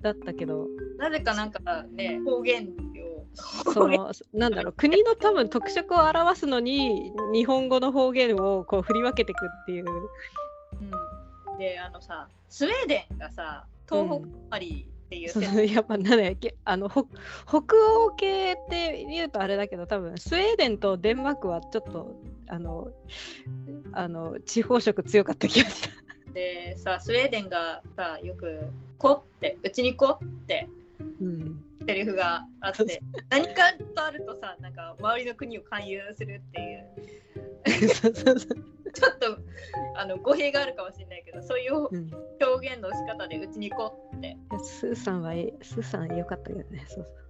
[0.00, 0.66] だったけど。
[0.98, 3.72] なぜかなんかね方言を。
[3.72, 4.72] そのなんだろう。
[4.72, 9.84] 国の多分特色を表すのに日本語の方言をこう振り分けていくっていう。
[11.52, 17.04] うん、であのさスウェーデンがさ東北ありっていうやっぱなんだっけあの北
[17.46, 22.14] 北欧系って言うとあれだけど多分スウェーデンとデンマークはちょっと
[22.48, 22.88] あの
[23.92, 25.90] あの地方色強かった気がした。
[26.32, 30.68] でさスウェーデンがさよく「こ」ってうちにこって
[31.20, 36.84] うん、セリフがあって何かとあるとさなんか周りの国を勧誘するっていう。
[37.88, 39.38] そうそうそう ちょっと
[39.96, 46.84] あの語弊があるかもしれないけどそういううん表現の仕方でうちにこってスーさんはスーさん良かったけどね。
[46.88, 47.24] そうそう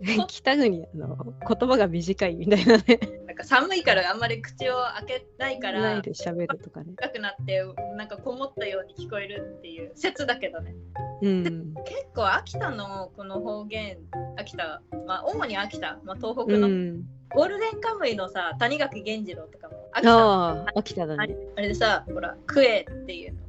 [0.28, 3.00] 北国あの言葉が短いみたいなね。
[3.38, 6.92] か寒いからあんまり口を開けないからないで喋るとかね。
[6.96, 7.62] 深くなって
[7.96, 10.74] なんかこもったように聞こえるっていう説だけどね
[11.22, 11.42] うん。
[11.84, 13.98] 結構秋田のこの方言
[14.36, 21.36] 秋田まあ主に秋田、まあ、東北のうん、ゴールデンカムイのさ谷垣源次郎とかも秋田あああ、秋田だね。
[21.56, 23.40] れでさほら食えっていうの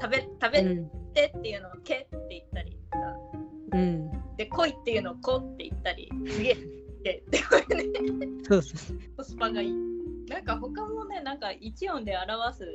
[0.00, 0.90] 食べ食べうん。
[1.14, 2.98] てっていうのをけって言ったりさ
[3.72, 4.10] うん。
[4.36, 6.56] で来いっていうのをこって言ったりすげえ
[7.10, 7.84] ってってこれね。
[8.48, 8.98] そうそう。
[9.16, 9.72] コスパがいい。
[10.28, 12.66] なんか他もねなんか一音で表す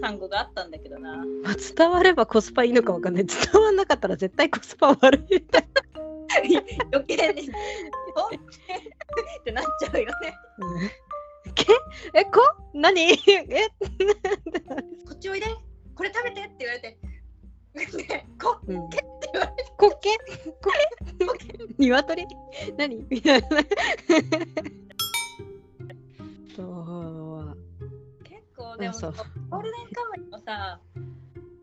[0.00, 1.16] 単語があったんだけどな。
[1.16, 3.26] まあ、伝わればコスパいいのかわかんない。
[3.26, 5.44] 伝わんなかったら絶対コスパ悪い。
[6.92, 7.50] 余計に。
[8.14, 10.38] ほんってなっちゃうよね。
[10.58, 10.90] うん。
[11.54, 11.66] け
[12.14, 12.40] え、こ？
[12.74, 13.00] 何？
[13.00, 13.16] え？
[13.16, 15.35] こっちお
[21.88, 22.26] 鶏？
[22.76, 23.06] 何？
[23.10, 23.48] みたいな。
[26.54, 27.56] そう。
[28.24, 28.94] 結構でも
[29.50, 30.80] ゴールデンカムイもさ、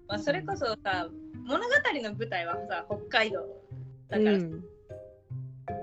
[0.08, 1.10] まあ、それこそさ
[1.46, 1.70] 物語
[2.02, 3.46] の舞台はさ北海道
[4.10, 4.64] だから、うん。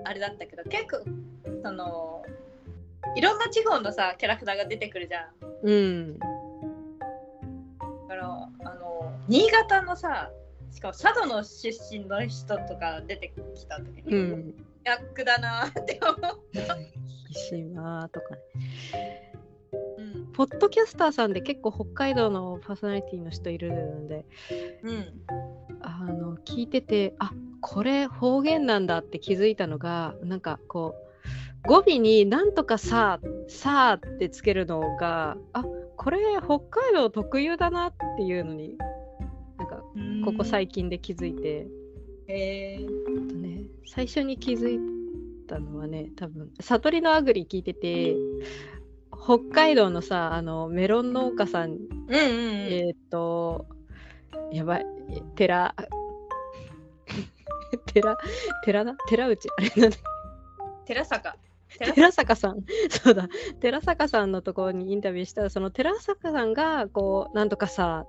[0.05, 1.03] あれだったけど結構
[1.63, 2.23] その
[3.15, 5.29] いろんな地方のさキャラクターが出てくるじゃん。
[5.63, 6.19] うん。
[6.19, 6.25] だ
[8.07, 10.31] からあの新潟のさ
[10.71, 14.53] しかも佐渡の出身の人とか出てきた時に、うん。
[14.83, 16.41] 役だなって思う、
[17.31, 18.35] 島とか
[18.93, 19.33] ね
[19.97, 20.31] うん。
[20.33, 24.25] ポッドキャスターさんで結構北海道のパーソナリティの人いるので
[24.83, 25.21] うん、
[25.81, 30.95] あの聞いててあこれ方言なんだって気づいたのがなんかこ
[31.65, 35.63] う語尾になんとかさ「さあ」ってつけるのがあ
[35.95, 38.75] これ北海道特有だなっていうのに
[39.61, 39.83] なんか
[40.25, 41.67] ここ最近で気づいて、
[42.27, 44.79] へえあとね、最初に気づい
[45.47, 48.15] たのはね多分悟りのあぐり聞いてて
[49.11, 52.17] 北海道のさあのメロン農家さんうんうんうん、
[52.67, 53.65] えーっと、
[54.51, 55.75] やばい、え 寺、
[57.85, 58.17] 寺、
[58.63, 59.97] 寺だ寺内、あれなんだ？
[60.85, 61.37] 寺坂。
[61.77, 63.29] 寺寺坂さん、 そうだ、
[63.61, 68.05] 寺坂さんのところにインタビューしたら、その寺坂さんが、こう、なんとかさ、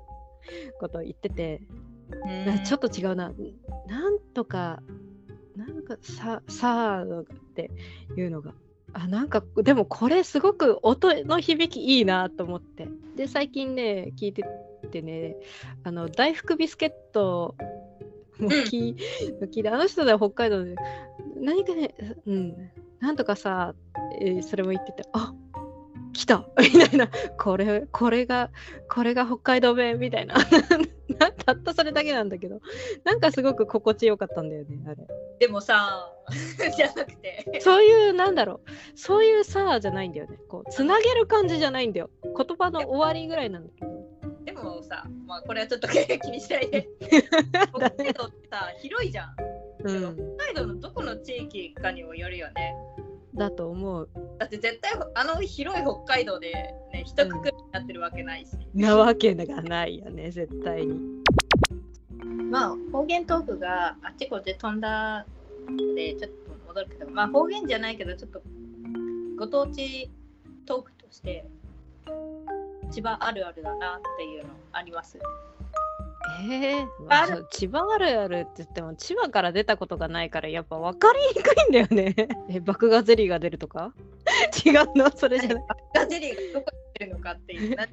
[0.79, 1.63] ことを言ってて、
[2.47, 3.33] なちょっと違うな、
[3.87, 4.83] なんとか、
[5.57, 7.25] なんかさ、さあっ
[7.55, 7.71] て
[8.17, 8.55] いうのが。
[8.95, 12.89] あなんかでもこれすごく音の響きいいなと思って。
[13.17, 14.45] で最近ね聞いて
[14.91, 15.37] てね
[15.83, 17.55] あの大福ビスケット
[18.39, 18.97] も聞い
[19.51, 20.77] 聞いてあの人では北海道で。
[21.41, 21.95] 何かね
[22.27, 22.71] うん。
[23.01, 23.75] なんとかさ、
[24.21, 25.35] えーそれも言っててあ
[26.13, 26.47] 来た。
[26.61, 27.09] みたいな。
[27.39, 28.51] これこれが
[28.89, 30.35] これが北海道弁みたい な。
[31.45, 32.61] たったそれだけなんだけど。
[33.05, 34.97] なんかすごく心地よかったんだよねあれ。
[35.39, 36.13] でもさ
[36.77, 37.61] じゃなくて。
[37.61, 38.71] そういうなんだろう。
[38.95, 40.39] そういうさじゃないんだよね。
[40.49, 42.11] こうつなげる感じじゃないんだよ。
[42.25, 43.93] 言葉の終わりぐらいなんだけど。
[44.45, 46.89] でもさまあこれはちょっと気にしないで。
[47.75, 49.37] 北海道ってさ広いじゃん。
[49.85, 50.37] うん。
[50.37, 52.75] 北海道のどこの地域かにもよるよね
[53.35, 54.09] だと思う。
[54.39, 56.53] だって絶対あの広い北海道で
[56.93, 61.23] ね一括りになってるわけないし、なわけがないよね絶対に。
[62.51, 65.27] まあ方言トークがあっちこっち飛んだ
[65.69, 66.37] のでちょっと
[66.69, 68.43] 戻るけどまあ方言じゃないけどちょっと
[69.39, 70.11] ご当地
[70.67, 71.47] トークとして
[72.91, 75.19] 千葉あるあるだなっていうのあります
[76.41, 82.29] えーまあ千葉あるあるって言っても千葉から出たことがないからやっぱ分かりにくいんだよね。
[82.49, 83.93] え爆芽ゼリーが出るとか？
[84.65, 85.11] 違うの？
[85.15, 85.65] それじゃない。
[85.95, 87.87] ガゼリーがどこに出るのかっていうな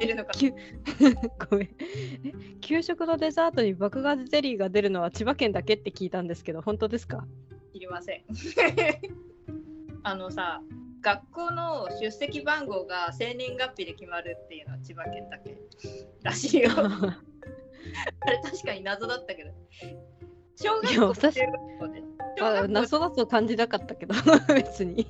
[0.00, 0.32] 出るのか。
[1.50, 1.68] ごめん。
[1.68, 7.24] え給食のデザートに爆芽ゼリーが出るのは千葉県だけって聞いたんですけど本当ですか？
[7.72, 8.22] いりません。
[10.02, 10.60] あのさ
[11.00, 15.56] 学校の出席番号が生年月日で決まるっていうのは千葉県だけ。
[16.22, 16.70] らしいよ
[18.20, 19.50] あれ確かに謎だったけど。
[20.56, 22.02] 小学校、中学校で。
[22.38, 24.14] 校謎だと感じなかったけど
[24.54, 25.06] 別に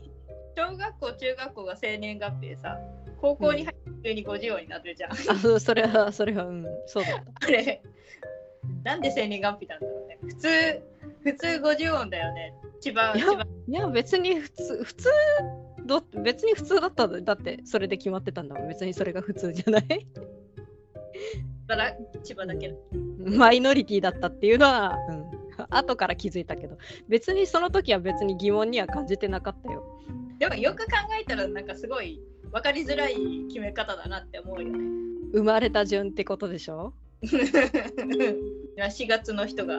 [0.57, 2.79] 小学校、中学校が生年月日でさ、
[3.21, 5.13] 高校に入って急に50音になってるじゃん。
[5.13, 7.83] あそうそれはそれはうんそうだった あれ、
[8.83, 10.19] なんで生年月日なんだろうね。
[10.23, 10.49] 普通、
[11.23, 12.55] 普通50音だよね。
[12.81, 13.47] 千葉、いや千葉。
[13.67, 15.09] いや別に普通普通
[15.87, 20.07] ど別に普通だったんだだってそれで決まってたんだもん別にそれが普通じゃない
[21.67, 22.77] から千葉だけど。
[23.27, 25.25] マイノリティだったっていうのは、うん、
[25.71, 26.77] 後から気づいたけど
[27.09, 29.83] 別にその時は別に疑問には感じてなかったよ
[30.39, 32.21] でもよく考えたらなんかすごい
[32.53, 33.15] 分かりづらい
[33.49, 34.79] 決め方だなって思うよね。
[35.33, 36.93] 生まれた順ってことでしょ？
[37.23, 37.29] い
[38.77, 39.79] や4月の人が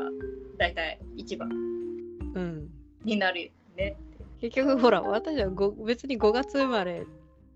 [0.58, 2.70] だいたい一番うん
[3.04, 3.96] になるよね。
[4.42, 7.06] 結局ほら私はご別に5月生まれ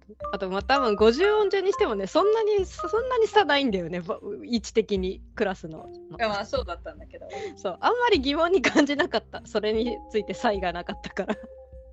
[0.34, 5.90] あとまあ多分50音順にしてもねそんなにそんなに差ないんだよねぼ位置的にクラスの。
[6.18, 7.28] まあそうだったんだけど。
[7.56, 9.42] そうあんまり疑問に感じなかった。
[9.46, 11.36] それについて差異がなかったから。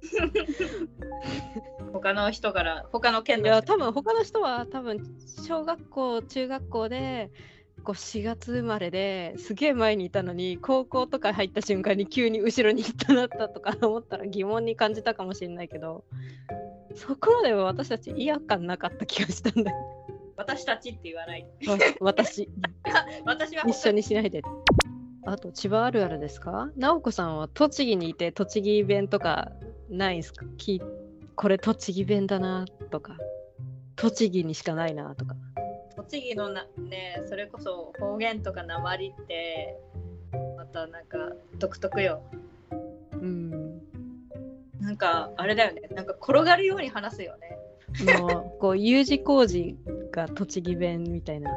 [1.92, 4.98] 他の人から他の県いの人や多分他の人は多分
[5.46, 7.31] 小学校中学校で
[7.83, 16.05] こう4月生まれですげえ前にいたのに高校とか入った瞬間に急に後ろに行ったなったとか思ったら疑問に感じたかもしれないけど
[16.96, 19.76] そこまでは私たち違和感なかった気がしたんだよ。
[20.37, 21.46] 私たちって言わない。
[21.66, 22.48] わ私。
[23.24, 24.42] 私は一緒にしないで。
[25.24, 26.70] あと千葉あるあるですか？
[26.76, 29.50] 直子さんは栃木にいて栃木弁とか
[29.90, 30.46] ないんすか？
[30.56, 30.80] き
[31.35, 33.16] これ栃木弁だなとか。
[33.96, 35.35] 栃木にしかないなとか。
[35.96, 39.76] 栃木のなねそれこそ方言とか鉛って
[40.56, 41.18] またなんか
[41.59, 42.22] 独特よ。
[43.12, 43.65] うん
[44.87, 45.88] なんかあれだよね。
[45.96, 48.14] なんか転がるように話すよね。
[48.14, 49.77] もうこう U 字工事
[50.12, 51.51] が栃木弁みたいな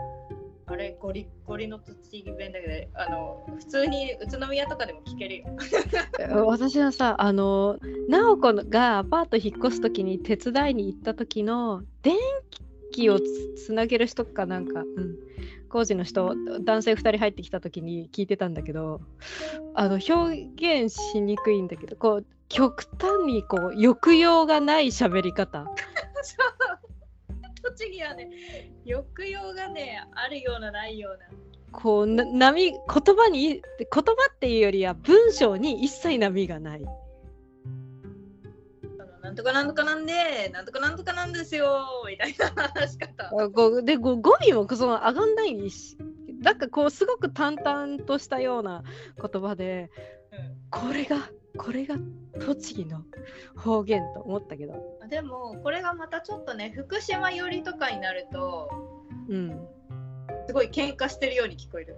[0.66, 5.46] あれゴリゴリの栃木弁だけどあの普通に宇都宮とかでも聞けるよ。
[6.48, 12.16] 私はさあの直子がアパート引っ越す時に手伝いに行った時の電
[12.92, 13.24] 気をつ
[13.68, 15.16] つなげる人かなんか、うん、
[15.70, 19.02] 工事の人男性2人入ってきた時に聞いてたんだけど
[19.76, 25.66] あの表現しにくいんだけどこう極端にこう抑揚がない喋り方
[27.64, 28.30] 栃木はね
[28.86, 31.26] 抑揚がねあるようなないような。
[31.72, 32.80] こうな波言
[33.16, 34.02] 葉に言葉
[34.34, 36.86] っていうよりは文章に一切波がない。
[39.22, 43.28] なんとかなんとかなんでなんとかなんとかなんですよみたいな話し方。
[43.28, 45.96] あこうでご語尾もその上がんないし
[46.42, 48.84] なんかこうすごく淡々としたような
[49.22, 49.92] 言葉で
[50.32, 51.30] うんこれが
[51.60, 51.96] これが
[52.40, 53.04] 栃木の
[53.56, 54.98] 方言と思ったけど。
[55.04, 58.70] あでもこれがまたちょっとね福島寄りとかになると
[59.28, 59.68] うん。
[60.48, 61.98] すごい喧嘩してるように聞こえる。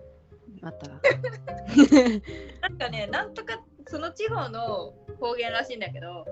[0.62, 0.88] また
[2.62, 6.26] なんかねなんとかその地方の方言らしいんだけど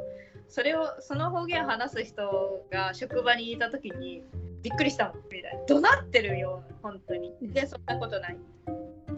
[0.47, 4.23] それをその方言話す人が職場にいた時に
[4.61, 5.65] びっくりしたみたいな。
[5.65, 7.33] 怒鳴ってるよ本当に。
[7.41, 8.37] でそんなことない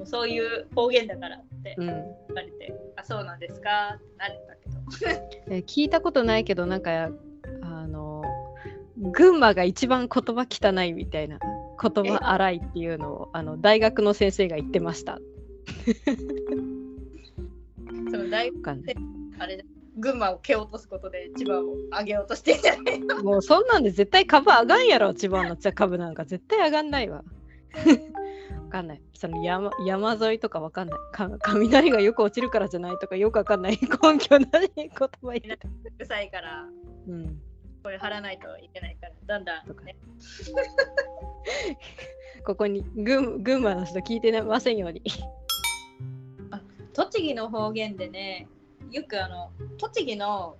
[0.01, 1.85] もうそういう方言だからってうん。
[1.85, 1.95] 言
[2.35, 3.97] われて、あそうなんですか？
[3.97, 4.81] ってなれたけど。
[5.55, 7.11] え聞いたことないけどなんか
[7.61, 8.23] あの
[8.97, 11.37] 群馬が一番言葉汚いみたいな
[11.81, 15.19] 言葉荒いっていうのをあの大学の先生が言ってました。
[18.11, 18.95] その大わかんない。
[19.39, 19.63] あれ
[19.97, 23.23] 群馬を蹴落とすことで千葉を上げようとしてんじゃないの？
[23.23, 26.25] もうそんなんで絶対株上がんやろ千葉の株なんか。
[26.25, 27.23] 絶対上がんないわ。
[28.71, 29.01] わかんない。
[29.13, 31.29] その山山沿いとかわかんないか。
[31.41, 35.67] 雷がよく落ちるからじゃないとかよくわかんない 根拠なし言葉言ってた。
[35.67, 36.65] うるさいから
[37.05, 37.41] うん。
[37.83, 39.97] これ貼らないといけないからだんだんね
[42.45, 45.01] ここに群群馬の人聞いてませんように。
[46.93, 48.47] 栃木の方言でね
[48.89, 50.55] よくあの栃木の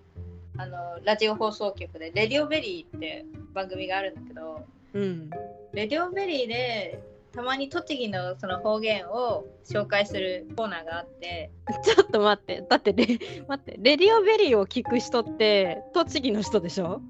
[0.58, 5.30] あのラジオ放送局で「レディオベリー」って番組があるんだけどうん。
[5.72, 11.52] レディオベリーでたまに栃木のその方言を紹介するコーナーがあって
[11.84, 12.64] ちょっと待って。
[12.70, 13.06] だってレ
[13.48, 16.96] 待ってレディオベリーを聞く人って栃木の人でしょ？
[16.96, 17.02] うん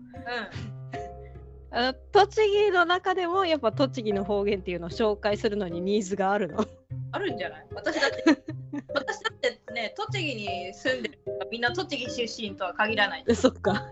[1.73, 6.65] あの栃木の中でもやっぱ栃木の方言っていうのを紹介するのにニーズがあるの？
[7.13, 7.65] あるんじゃない？
[7.73, 8.23] 私だって
[8.93, 11.19] 私だってね栃木に住んでる
[11.49, 13.89] みんな栃木出身とは限らないそっか。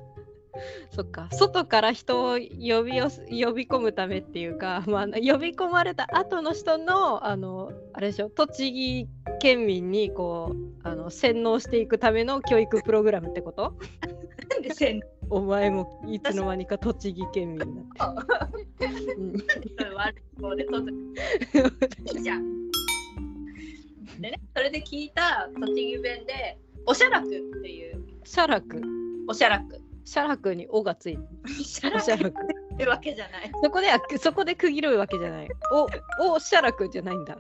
[0.91, 1.29] そっか。
[1.31, 9.07] 外から人を呼び呼び込むためっていうか、 まあ、呼び込まれた後の人のあのあれでしょ栃木
[9.39, 13.73] 県民にこうあの洗脳していくための教育プログラムってこと？
[14.49, 18.15] なんでせんお前もいつの間にか栃木県民になっ
[18.79, 18.87] て。
[20.55, 20.85] で栃
[22.07, 22.69] 木いいじゃん。
[24.19, 27.29] でねそれで聞いた栃木弁でおしゃらくっ
[27.61, 28.03] ていう。
[28.23, 28.81] 写楽
[29.27, 29.88] おしゃらく。
[30.09, 31.23] 写楽に「お」がついて
[31.63, 33.51] 写楽ってわけじゃない。
[33.63, 35.49] そこではそこで区切るわけじゃない。
[36.19, 37.37] お、お、写楽じゃないんだ。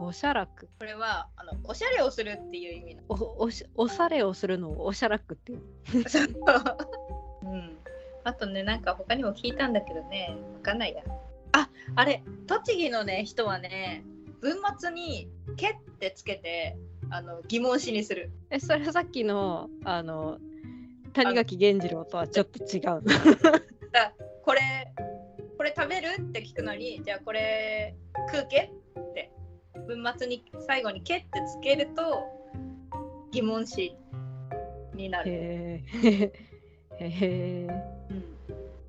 [0.00, 0.68] おしゃらく。
[0.78, 5.60] これはあのおしゃれをするっていう意味なおおしおしゃれをするのをおしゃらくっていう。
[7.44, 7.52] の。
[7.52, 7.76] うん。
[8.24, 11.02] あとね、なんか他にも聞いたんだけどね、わかんないや。
[11.52, 14.02] あ、あれ、栃木のね、人はね、
[14.40, 16.76] 文末に「け」ってつけて
[17.10, 18.30] あの疑問詞にする。
[18.50, 20.38] え、それさっきの、あの、
[21.16, 22.82] 谷垣源次郎とはちょっと違う。
[23.90, 24.12] だ
[24.44, 24.60] これ、
[25.56, 27.96] これ食べるって聞くのに、じゃあこれ
[28.30, 29.30] 食うけって
[29.86, 32.22] 文末に最後に「け」ってつけると
[33.32, 33.96] 疑問詞
[34.94, 35.30] になる。
[35.30, 36.32] へえ。
[36.98, 37.66] へえ。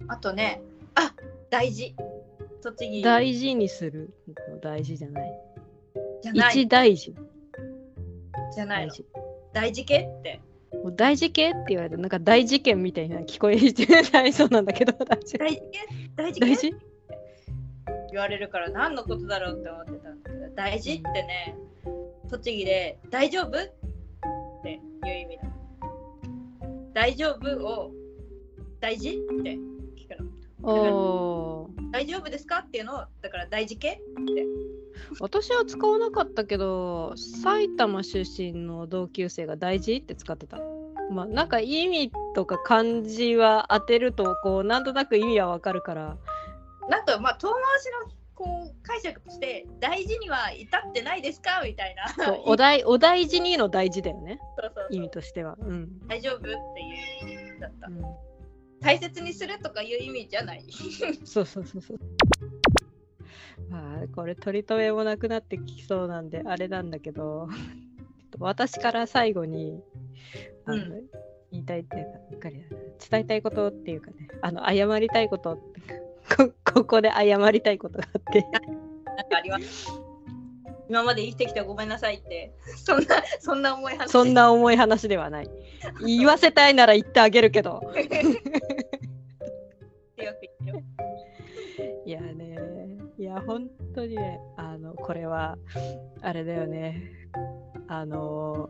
[0.01, 0.61] うん、あとね、
[0.95, 1.13] あ
[1.49, 1.95] 大事。
[2.61, 4.13] 栃木大事にする
[4.49, 5.39] の大事じゃない。
[6.21, 7.15] じゃない一大事。
[8.53, 8.91] じゃないの。
[8.91, 9.05] 大事。
[9.53, 10.41] 大事けって。
[10.73, 14.33] もう大事系って言われるとなんか大事件みたいな聞こえてない？
[14.33, 16.75] そうなんだけど大事大事け大事け大事？
[18.11, 21.55] 言われるから何のことだろうって思ってたんだけど大事ってね
[22.29, 23.47] 栃木で大丈夫？
[23.47, 23.51] っ
[24.63, 24.79] ていう
[25.21, 27.91] 意味なの大丈夫を
[28.79, 29.09] 大事？
[29.09, 29.13] っ
[29.43, 29.57] て
[29.95, 30.17] 聞く
[30.61, 31.69] の。
[31.91, 32.59] 大丈夫ですか？
[32.59, 34.01] っていうのをだから大事け
[35.19, 40.59] 私は使わなかったけど埼玉出身の同級生が大事って使ってた。
[41.09, 46.17] まあなんか意味とか漢字は当てるとこうなんとなく意味はわかるから。
[46.89, 51.61] なんかまあ遠回しのこう解釈として大事には至ってないですか？
[51.63, 52.07] みたいな。
[52.25, 54.39] そうお大お大事にの大事だよね。
[54.59, 54.95] そうそうそう。
[54.95, 55.57] 意味としては。
[55.59, 56.57] うん、大丈夫っていう
[57.31, 57.87] 意味だった。
[57.87, 58.01] うん、
[58.81, 60.63] 大切にするとかいう意味じゃない。
[61.25, 61.99] そうそうそうそう
[63.69, 67.47] まあこれ取り留めもなくなってきそうなんであれなんだけど
[68.39, 69.81] 私から最後に
[70.65, 71.03] あの、うん。
[71.51, 72.55] 言いたいっていうかうっかり
[73.09, 74.27] 伝えたいことっていうかね。
[74.41, 75.57] あの謝りたいこと。
[76.35, 78.41] こここで謝りたいことがあって。
[78.41, 79.87] なんかあります？
[80.89, 84.09] 今まで生きてきてごめんなさいって、そんな、そんな重い話。
[84.11, 84.33] そん。
[84.33, 85.49] な重い話ではない。
[86.05, 87.81] 言わせたいなら言ってあげるけど。
[90.17, 92.55] いやね。
[92.55, 92.56] い
[93.27, 95.57] や本当にねあのこれは
[96.21, 97.11] あれだよね。
[97.87, 98.69] あの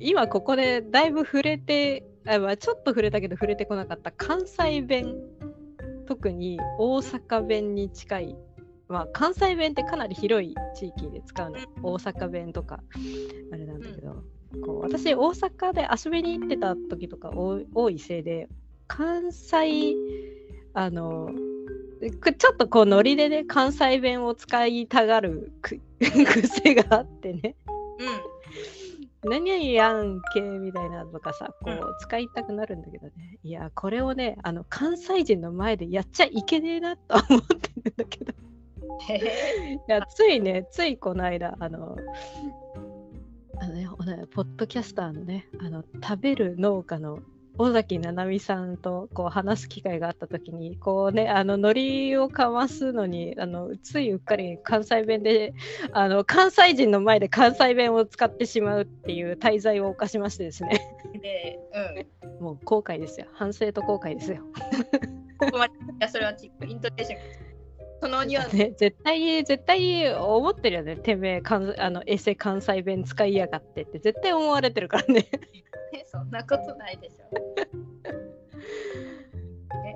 [0.00, 4.12] 今ここでだいぶ触れてあ、まあ、ちょっと触れたけど触れてこなかった。
[4.12, 5.14] 関西弁。
[6.06, 8.36] 特に大阪弁に近い。
[8.88, 11.58] まあ関西弁ってかなり広い地域で使うの。
[11.82, 12.80] 大阪弁とか。
[13.52, 14.24] あれなんだけど、
[14.64, 18.48] こう私大阪で遊びに行ってた時とか多いせいで
[18.86, 19.94] 関西
[20.74, 21.47] あのく
[22.00, 27.56] ちょっとこうノリでね関西弁を使いたがるく 癖があってね。
[29.24, 38.32] 何々やんけみたいなのとかさこうう使いたくなるんだけどね、いやこれをねあの関西人の前でやっちゃいけねえなとは思ってるんだけど。
[38.32, 41.96] いやついねついこの間あの
[43.60, 47.20] あのねポッドキャスターのねあの食べる農家の
[47.58, 55.52] 尾崎七海さんとこう話す機会があった時にこうねあのノリをかますのにあのついうっかり関西弁で
[55.92, 60.80] あの関西人の前で関西弁を使ってしまうっていう滞在を犯しましてですね
[61.20, 61.58] で、
[62.22, 62.44] うん。
[62.44, 64.42] もう後悔ですよ反省と後悔ですよ、
[65.38, 67.47] ここまでいや、それはちイントネーション。
[68.00, 68.56] そのニュアンス。
[68.56, 75.26] ね、絶対絶対思ってるよねてめえ関あのエセ関西弁使いやがってって絶対思われてるからね
[76.10, 77.24] そんなことないでしょ。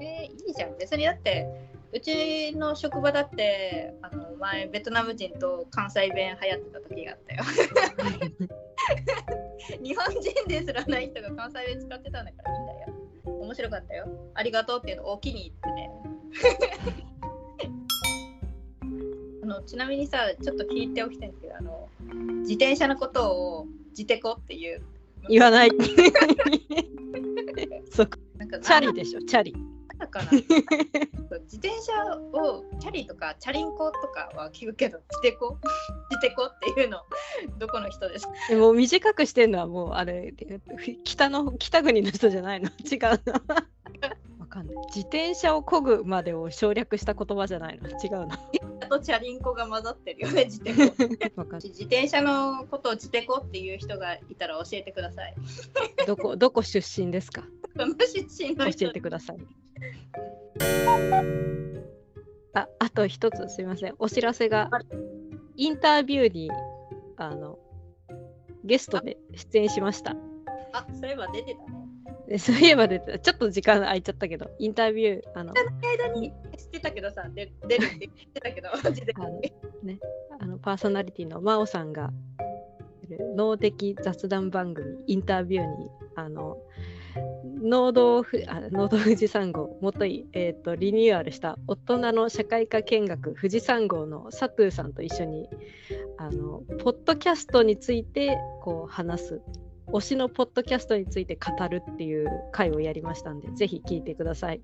[0.03, 0.77] えー、いいじゃん。
[0.79, 1.47] 別にだって、
[1.93, 7.45] うちの職場だって、あの前、ベトナム人と関西弁流行ってた時があったよ。
[9.83, 12.89] 日本人ですらない人が関西弁使ってたんだからいいんだよ。
[13.25, 14.09] 面白かったよ。
[14.35, 15.91] ありがとうっていうのを大きに言ってね。
[19.73, 21.89] ちなみにさ、ちょっと聞いておきたいんですけど、あの
[22.41, 24.83] 自転車のことを自テコっていう。
[25.31, 25.71] 言わない。
[27.91, 29.57] そうなんかチャリでしょチャリ。
[29.99, 30.31] なんかな。
[30.31, 30.45] 自
[31.57, 31.95] 転車
[32.39, 35.57] をチャリとかチャリンコとかは聞くけど自テコ
[36.11, 36.99] 自テコっていうの
[37.59, 38.33] どこの人ですか？
[38.51, 40.35] でも短くしてるのはもうあれ
[41.05, 42.69] 北の北国の人じゃないの？
[42.69, 43.55] 違うの。
[43.55, 43.65] わ
[44.53, 44.77] かんない。
[44.87, 47.89] 自転車を漕ぐまでを省略した言葉じゃないの？
[47.89, 48.33] 違うの
[48.81, 50.83] あとチャリンコが混ざってるよね自テコ
[51.43, 51.71] わかんない。
[51.71, 55.35] 自転車のことを自テコっていう人がいたら教えてください。
[56.07, 57.43] どこ どこ出身ですか？
[57.77, 58.85] この出身の人？
[58.87, 59.37] 教えてください。
[62.55, 63.95] ああと一つすいません。
[63.99, 64.69] お知らせが。
[65.57, 66.51] インタビューに
[67.17, 67.59] あの
[68.65, 70.17] ゲストで出演しました。
[70.73, 71.82] あそういえば出てたね
[72.33, 75.53] でそういえば出てたちょっと時間空いちゃったけどインタビューあの
[75.83, 79.43] 間に知ってたけどさで出るって言ってたけど あの
[80.41, 82.11] あのパーソナリティの真央さんが
[83.37, 86.57] 脳的雑談番組インタビューにあの
[87.63, 95.51] 農道ふあ農道富士山号もとい、えーと、リニューアルした大人の社会科見学富士山号の佐藤さんと一緒に
[96.17, 99.43] あのポッドキャストについてこう話す
[99.93, 104.61] 推しのポッドキャストについて語るっていう回をやりましたんでぜひ聞いてください。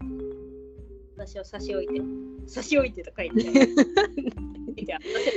[1.16, 2.00] 私を差し置いて。
[2.46, 3.44] 差し置いてと書いて。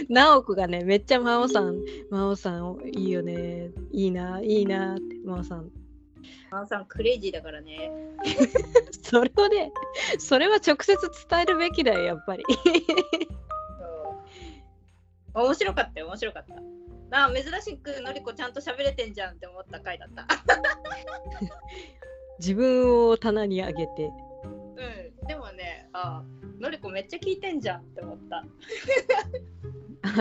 [0.08, 3.72] 直子がねめっちゃ真央さん真央さんいいよね。
[3.92, 5.70] いいないいなって真央さん。
[6.52, 7.92] 真央さんクレイジーだからね。
[9.04, 9.74] それをね
[10.20, 10.96] それは直接
[11.30, 12.46] 伝えるべきだよやっぱり。
[15.34, 16.54] 面白かったよ面白かった。
[16.56, 16.62] な
[17.12, 20.28] あ珍しくのりこちゃんと喋れてんじゃんって思った回だった。
[22.40, 24.12] 自分を棚に上げて。
[25.22, 25.28] うん。
[25.28, 26.24] でもねあ
[26.60, 28.46] のりこめっちゃ聞いてんじゃんって思った。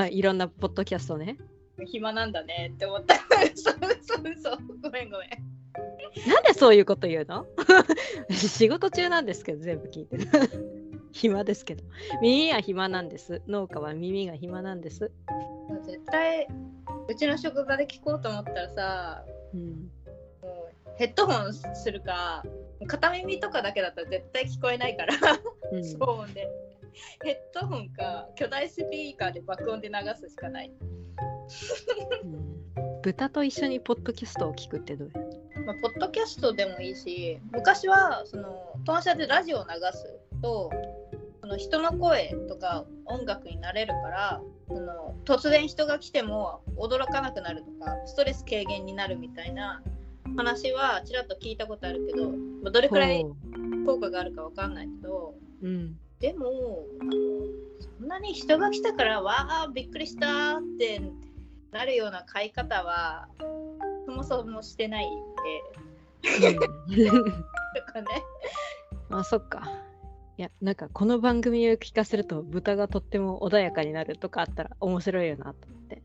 [0.08, 1.38] いろんなポッドキャストね。
[1.86, 3.14] 暇なんだねって思った。
[3.54, 4.58] そうそうそう。
[4.82, 5.30] ごめんごめん。
[6.28, 7.46] なんでそういうこと言うの？
[8.30, 10.26] 仕事中なんですけど全部聞いてる。
[11.12, 11.84] 暇ですけど。
[12.20, 13.42] 耳は暇なんです。
[13.46, 15.10] 農家は耳が暇なんです。
[15.86, 16.46] 絶対
[17.10, 19.90] うちの職場で聞こうと思ったらさ、うん、
[20.40, 22.44] もうヘッドホンするか
[22.86, 25.14] 片耳とかだけだったら絶対聞こえないから。
[25.72, 26.48] うん、騒音で
[27.24, 30.72] ヘッドホンか巨大スピーカーで爆音で流すしかない、
[32.24, 35.20] うん、豚と一緒にポッドキャストを聞くってどうや？
[35.66, 40.70] まあ、ポッドキャストでもいいし昔はその当社でラジオを流すと
[41.12, 41.19] そ
[41.50, 49.82] の人の声とか音楽になれるからその突然人が来ても驚かなくなるとかストレス軽減になるみたいな
[50.36, 53.26] 話はちらっと聞いたことあるけど、まあ、どれくらい
[53.84, 57.12] 効果があるか分かんないけど、うん、でもあの
[57.98, 61.02] そんなに人が来たからわあびっくりしたって
[61.72, 63.26] なるような買い方は
[64.06, 66.20] そもそもしてないんで。
[66.60, 68.06] とかね。
[69.10, 69.89] あそっか。
[70.40, 76.02] いやなんかこの番組を聞かせると豚がとっても穏やかになるとかあったら面白いよなと思って。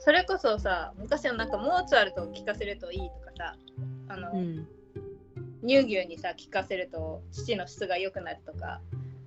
[0.00, 3.56] それこそさ昔のなんかモーツァルトを聞かせるといいとかさ
[4.08, 4.68] あの、うん、
[5.66, 8.82] 乳牛にさ聞かせると父の質が良くなるとか、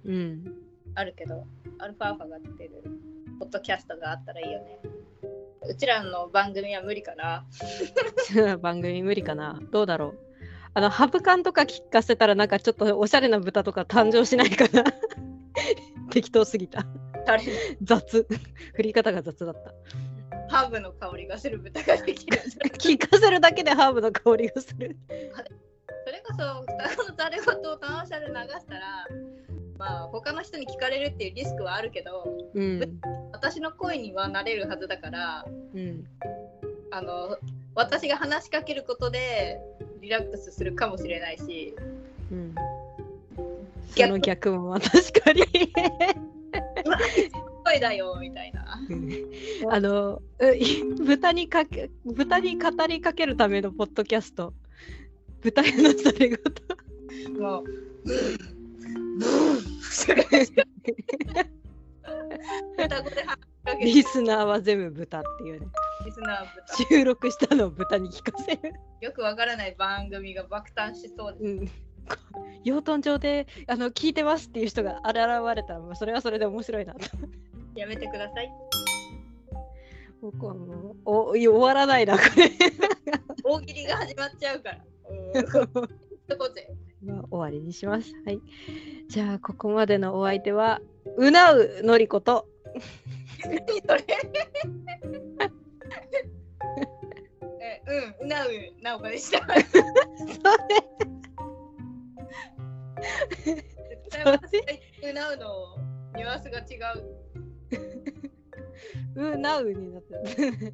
[0.05, 0.43] うん、
[0.93, 1.47] あるけど
[1.79, 2.83] アルファーファが出てる
[3.39, 4.79] ポッドキャストがあったらいいよね。
[5.67, 7.43] うちらの番組は無理かな。
[8.61, 9.59] 番組無理かな。
[9.71, 10.24] どうだろう
[10.77, 14.83] あのハブカンとか聞かせたらなんかちょっとおしゃれな豚とか誕生しないかな。
[16.11, 16.85] 適当すぎた。
[17.81, 18.27] 雑。
[18.75, 19.73] 振り方が雑だった。
[20.53, 22.37] ハーブの香りがする豚ができる
[22.77, 24.97] 聞かせるだけでハーブの香りがする。
[26.05, 29.07] それこそ双子の誰事を単車で流したら
[29.77, 32.99] まあ他の人に聞かれるっていうリスクはあるけど、うん、
[33.31, 36.03] 私の声にはなれるはずだから、うん、
[36.91, 37.37] あの
[37.73, 39.59] 私が話しかけることで
[40.05, 41.75] リラックスするかもしれないし、
[42.31, 42.53] うん、
[43.89, 45.41] その逆も確かに。
[47.65, 48.79] 声だよみたいな。
[49.71, 50.21] あの
[50.99, 54.53] 豚にかけ豚に語りかけるためのポッドキャスト。
[55.41, 56.61] 豚のされごと。
[57.39, 57.63] もう
[63.81, 65.67] リスナーは全部豚っていうね。
[66.05, 66.89] リスナー豚。
[66.89, 68.73] 収録したのを豚に聞かせる。
[69.01, 71.43] よくわからない番組が爆誕しそうです。
[71.45, 71.71] うん
[72.63, 75.15] 養豚場であの聞いてますっていう人が現
[75.55, 76.99] れたらそれはそれで面白いなと。
[77.75, 78.51] やめてください。
[80.21, 82.51] 僕はもうお終わらないなこれ。
[83.43, 84.79] 大喜利が始まっちゃうから。
[87.03, 88.11] まあ、終わりにします。
[88.25, 88.39] はい。
[89.07, 90.81] じゃあ、ここまでのお相手は、
[91.17, 92.47] うなうのりこと。
[93.43, 94.05] 何それ
[97.61, 98.49] え、うん、うなう
[98.81, 99.39] なおかでした。
[104.09, 104.17] そ
[105.03, 105.77] れうなうの
[106.15, 106.63] ニュアンスが違
[106.97, 107.15] う。
[109.15, 110.73] うなうになってる。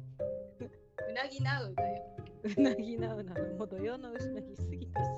[1.08, 2.16] うなぎなうだよ。
[2.56, 5.10] うなぎなうなのもう土曜のうなぎすぎたし。